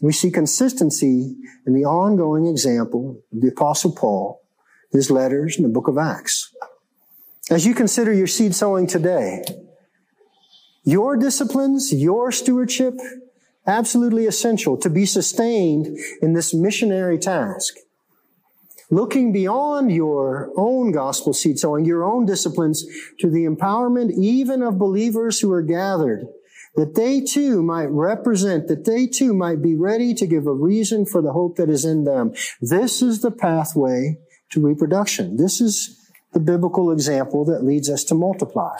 we 0.00 0.12
see 0.12 0.30
consistency 0.30 1.36
in 1.66 1.74
the 1.74 1.84
ongoing 1.84 2.46
example 2.46 3.20
of 3.32 3.40
the 3.40 3.48
apostle 3.48 3.92
Paul, 3.92 4.40
his 4.92 5.10
letters 5.10 5.56
in 5.56 5.64
the 5.64 5.68
book 5.68 5.88
of 5.88 5.98
Acts. 5.98 6.54
As 7.50 7.64
you 7.64 7.74
consider 7.74 8.12
your 8.12 8.26
seed 8.26 8.54
sowing 8.54 8.86
today, 8.86 9.42
your 10.84 11.16
disciplines, 11.16 11.92
your 11.92 12.30
stewardship, 12.30 12.94
absolutely 13.66 14.26
essential 14.26 14.76
to 14.78 14.90
be 14.90 15.06
sustained 15.06 15.86
in 16.20 16.34
this 16.34 16.52
missionary 16.52 17.18
task. 17.18 17.74
Looking 18.90 19.32
beyond 19.32 19.92
your 19.92 20.50
own 20.56 20.92
gospel 20.92 21.32
seed 21.32 21.58
sowing, 21.58 21.84
your 21.84 22.04
own 22.04 22.26
disciplines 22.26 22.86
to 23.20 23.30
the 23.30 23.44
empowerment 23.44 24.12
even 24.18 24.62
of 24.62 24.78
believers 24.78 25.40
who 25.40 25.52
are 25.52 25.62
gathered, 25.62 26.26
that 26.74 26.94
they 26.94 27.20
too 27.20 27.62
might 27.62 27.90
represent, 27.90 28.68
that 28.68 28.84
they 28.84 29.06
too 29.06 29.34
might 29.34 29.62
be 29.62 29.74
ready 29.74 30.14
to 30.14 30.26
give 30.26 30.46
a 30.46 30.52
reason 30.52 31.04
for 31.04 31.20
the 31.20 31.32
hope 31.32 31.56
that 31.56 31.68
is 31.68 31.84
in 31.84 32.04
them. 32.04 32.32
This 32.60 33.02
is 33.02 33.20
the 33.20 33.30
pathway 33.30 34.18
to 34.50 34.64
reproduction. 34.64 35.36
This 35.36 35.60
is 35.60 35.97
the 36.32 36.40
biblical 36.40 36.90
example 36.90 37.44
that 37.46 37.64
leads 37.64 37.88
us 37.88 38.04
to 38.04 38.14
multiply. 38.14 38.76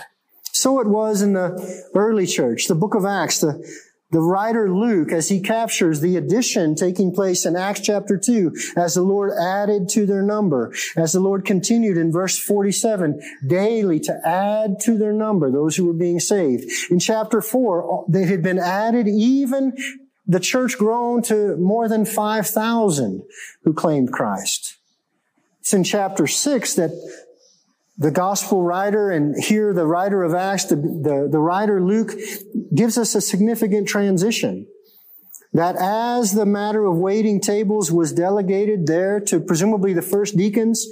So 0.52 0.80
it 0.80 0.88
was 0.88 1.22
in 1.22 1.34
the 1.34 1.90
early 1.94 2.26
church, 2.26 2.66
the 2.66 2.74
book 2.74 2.94
of 2.94 3.04
Acts, 3.04 3.40
the, 3.40 3.64
the 4.11 4.20
writer 4.20 4.72
Luke, 4.72 5.12
as 5.12 5.28
he 5.28 5.40
captures 5.40 6.00
the 6.00 6.16
addition 6.16 6.74
taking 6.74 7.14
place 7.14 7.46
in 7.46 7.54
Acts 7.54 7.80
chapter 7.80 8.18
2, 8.18 8.52
as 8.76 8.94
the 8.94 9.02
Lord 9.02 9.32
added 9.38 9.88
to 9.90 10.06
their 10.06 10.22
number, 10.22 10.74
as 10.96 11.12
the 11.12 11.20
Lord 11.20 11.44
continued 11.44 11.96
in 11.96 12.11
verse 12.11 12.38
47, 12.38 13.20
daily 13.46 14.00
to 14.00 14.20
add 14.26 14.80
to 14.80 14.98
their 14.98 15.12
number 15.12 15.50
those 15.50 15.76
who 15.76 15.87
were 15.87 15.92
being 15.92 16.20
saved. 16.20 16.64
In 16.90 16.98
chapter 16.98 17.40
4, 17.40 18.06
they 18.08 18.24
had 18.24 18.42
been 18.42 18.58
added 18.58 19.06
even 19.06 19.76
the 20.26 20.40
church 20.40 20.76
grown 20.76 21.22
to 21.22 21.56
more 21.56 21.88
than 21.88 22.04
5,000 22.04 23.22
who 23.64 23.72
claimed 23.72 24.12
Christ. 24.12 24.76
It's 25.61 25.72
in 25.72 25.84
chapter 25.84 26.26
6 26.26 26.74
that 26.74 26.90
the 27.98 28.11
gospel 28.12 28.62
writer 28.62 29.11
and 29.11 29.34
here 29.37 29.74
the 29.74 29.87
writer 29.87 30.22
of 30.22 30.32
Acts, 30.32 30.66
the, 30.66 30.76
the, 30.76 31.28
the, 31.30 31.40
writer 31.40 31.82
Luke 31.82 32.12
gives 32.72 32.96
us 32.96 33.14
a 33.16 33.20
significant 33.20 33.88
transition. 33.88 34.68
That 35.52 35.76
as 35.76 36.32
the 36.32 36.46
matter 36.46 36.84
of 36.84 36.98
waiting 36.98 37.40
tables 37.40 37.90
was 37.90 38.12
delegated 38.12 38.87
there 38.87 39.18
to 39.20 39.40
presumably 39.40 39.94
the 39.94 40.02
first 40.02 40.37
deacons, 40.37 40.87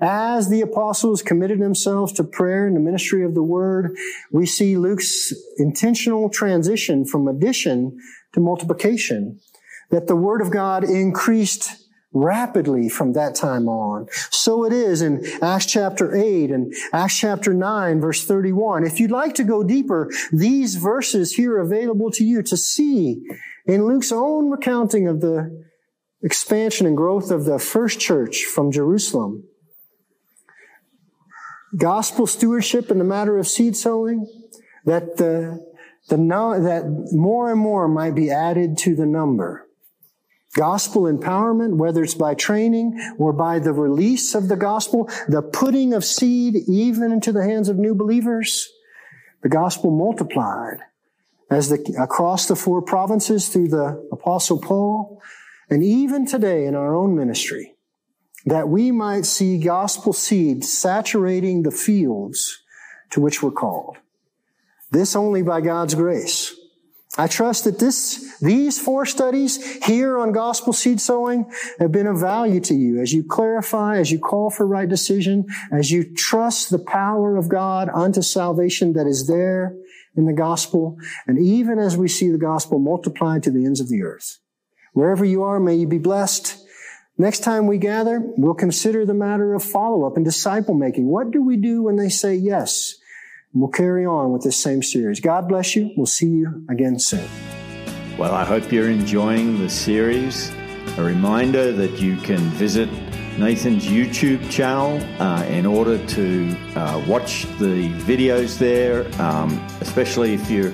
as 0.00 0.50
the 0.50 0.60
apostles 0.60 1.22
committed 1.22 1.60
themselves 1.60 2.12
to 2.12 2.24
prayer 2.24 2.66
and 2.66 2.76
the 2.76 2.80
ministry 2.80 3.24
of 3.24 3.34
the 3.34 3.42
word, 3.42 3.96
we 4.30 4.44
see 4.44 4.76
Luke's 4.76 5.32
intentional 5.56 6.28
transition 6.28 7.06
from 7.06 7.26
addition 7.26 7.98
to 8.34 8.40
multiplication. 8.40 9.40
That 9.90 10.06
the 10.06 10.16
word 10.16 10.42
of 10.42 10.50
God 10.50 10.84
increased 10.84 11.81
rapidly 12.12 12.88
from 12.88 13.12
that 13.14 13.34
time 13.34 13.68
on. 13.68 14.06
So 14.30 14.64
it 14.64 14.72
is 14.72 15.02
in 15.02 15.24
Acts 15.42 15.66
chapter 15.66 16.14
8 16.14 16.50
and 16.50 16.72
Acts 16.92 17.18
chapter 17.18 17.54
9 17.54 18.00
verse 18.00 18.24
31. 18.24 18.84
If 18.84 19.00
you'd 19.00 19.10
like 19.10 19.34
to 19.36 19.44
go 19.44 19.62
deeper, 19.62 20.10
these 20.30 20.76
verses 20.76 21.32
here 21.32 21.58
available 21.58 22.10
to 22.12 22.24
you 22.24 22.42
to 22.42 22.56
see 22.56 23.22
in 23.66 23.86
Luke's 23.86 24.12
own 24.12 24.50
recounting 24.50 25.08
of 25.08 25.20
the 25.20 25.64
expansion 26.22 26.86
and 26.86 26.96
growth 26.96 27.30
of 27.30 27.44
the 27.44 27.58
first 27.58 27.98
church 27.98 28.44
from 28.44 28.70
Jerusalem. 28.70 29.44
Gospel 31.76 32.26
stewardship 32.26 32.90
in 32.90 32.98
the 32.98 33.04
matter 33.04 33.38
of 33.38 33.48
seed 33.48 33.76
sowing, 33.76 34.26
that 34.84 35.16
the, 35.16 35.64
the, 36.08 36.16
that 36.16 37.08
more 37.12 37.50
and 37.50 37.60
more 37.60 37.88
might 37.88 38.14
be 38.14 38.30
added 38.30 38.76
to 38.78 38.94
the 38.94 39.06
number. 39.06 39.61
Gospel 40.54 41.02
empowerment, 41.02 41.76
whether 41.76 42.02
it's 42.02 42.14
by 42.14 42.34
training 42.34 43.14
or 43.18 43.32
by 43.32 43.58
the 43.58 43.72
release 43.72 44.34
of 44.34 44.48
the 44.48 44.56
gospel, 44.56 45.08
the 45.26 45.40
putting 45.40 45.94
of 45.94 46.04
seed 46.04 46.56
even 46.68 47.10
into 47.10 47.32
the 47.32 47.42
hands 47.42 47.70
of 47.70 47.78
new 47.78 47.94
believers, 47.94 48.68
the 49.42 49.48
gospel 49.48 49.90
multiplied 49.90 50.78
as 51.50 51.68
the, 51.68 51.96
across 52.00 52.46
the 52.46 52.56
four 52.56 52.82
provinces 52.82 53.48
through 53.48 53.68
the 53.68 54.08
apostle 54.12 54.58
Paul, 54.58 55.22
and 55.70 55.82
even 55.82 56.26
today 56.26 56.66
in 56.66 56.74
our 56.74 56.94
own 56.94 57.16
ministry, 57.16 57.74
that 58.44 58.68
we 58.68 58.90
might 58.90 59.24
see 59.24 59.58
gospel 59.58 60.12
seed 60.12 60.64
saturating 60.64 61.62
the 61.62 61.70
fields 61.70 62.62
to 63.10 63.20
which 63.20 63.42
we're 63.42 63.50
called. 63.50 63.96
This 64.90 65.16
only 65.16 65.42
by 65.42 65.60
God's 65.60 65.94
grace. 65.94 66.54
I 67.18 67.26
trust 67.26 67.64
that 67.64 67.78
this, 67.78 68.38
these 68.40 68.78
four 68.78 69.04
studies 69.04 69.84
here 69.84 70.18
on 70.18 70.32
gospel 70.32 70.72
seed 70.72 70.98
sowing 70.98 71.44
have 71.78 71.92
been 71.92 72.06
of 72.06 72.18
value 72.18 72.60
to 72.60 72.74
you 72.74 73.02
as 73.02 73.12
you 73.12 73.22
clarify, 73.22 73.98
as 73.98 74.10
you 74.10 74.18
call 74.18 74.48
for 74.48 74.66
right 74.66 74.88
decision, 74.88 75.44
as 75.70 75.90
you 75.90 76.14
trust 76.14 76.70
the 76.70 76.78
power 76.78 77.36
of 77.36 77.50
God 77.50 77.90
unto 77.92 78.22
salvation 78.22 78.94
that 78.94 79.06
is 79.06 79.26
there 79.26 79.76
in 80.16 80.24
the 80.24 80.32
gospel, 80.32 80.96
and 81.26 81.38
even 81.38 81.78
as 81.78 81.96
we 81.96 82.08
see 82.08 82.30
the 82.30 82.38
gospel 82.38 82.78
multiplied 82.78 83.42
to 83.42 83.50
the 83.50 83.66
ends 83.66 83.80
of 83.80 83.88
the 83.88 84.02
earth. 84.02 84.38
Wherever 84.94 85.24
you 85.24 85.42
are, 85.42 85.60
may 85.60 85.74
you 85.74 85.86
be 85.86 85.98
blessed. 85.98 86.58
Next 87.18 87.40
time 87.40 87.66
we 87.66 87.76
gather, 87.78 88.20
we'll 88.22 88.54
consider 88.54 89.04
the 89.04 89.14
matter 89.14 89.54
of 89.54 89.62
follow-up 89.62 90.16
and 90.16 90.24
disciple 90.24 90.74
making. 90.74 91.08
What 91.08 91.30
do 91.30 91.42
we 91.42 91.56
do 91.58 91.82
when 91.82 91.96
they 91.96 92.08
say 92.08 92.34
yes? 92.34 92.94
We'll 93.54 93.68
carry 93.68 94.06
on 94.06 94.32
with 94.32 94.42
this 94.42 94.56
same 94.56 94.82
series. 94.82 95.20
God 95.20 95.48
bless 95.48 95.76
you. 95.76 95.90
We'll 95.96 96.06
see 96.06 96.28
you 96.28 96.64
again 96.70 96.98
soon. 96.98 97.28
Well, 98.16 98.34
I 98.34 98.44
hope 98.44 98.72
you're 98.72 98.90
enjoying 98.90 99.58
the 99.58 99.68
series. 99.68 100.50
A 100.96 101.02
reminder 101.02 101.72
that 101.72 102.00
you 102.00 102.16
can 102.16 102.38
visit 102.50 102.88
Nathan's 103.38 103.84
YouTube 103.84 104.50
channel 104.50 105.00
uh, 105.20 105.44
in 105.44 105.66
order 105.66 106.04
to 106.08 106.56
uh, 106.76 107.04
watch 107.06 107.44
the 107.58 107.90
videos 108.04 108.58
there, 108.58 109.06
um, 109.20 109.52
especially 109.80 110.34
if 110.34 110.50
you're 110.50 110.72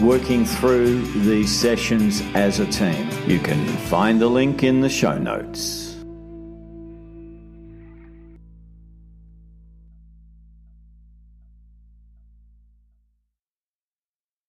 working 0.00 0.44
through 0.44 1.02
these 1.22 1.54
sessions 1.54 2.22
as 2.34 2.60
a 2.60 2.66
team. 2.66 3.08
You 3.26 3.38
can 3.38 3.66
find 3.88 4.20
the 4.20 4.28
link 4.28 4.62
in 4.62 4.80
the 4.80 4.88
show 4.88 5.16
notes. 5.16 5.85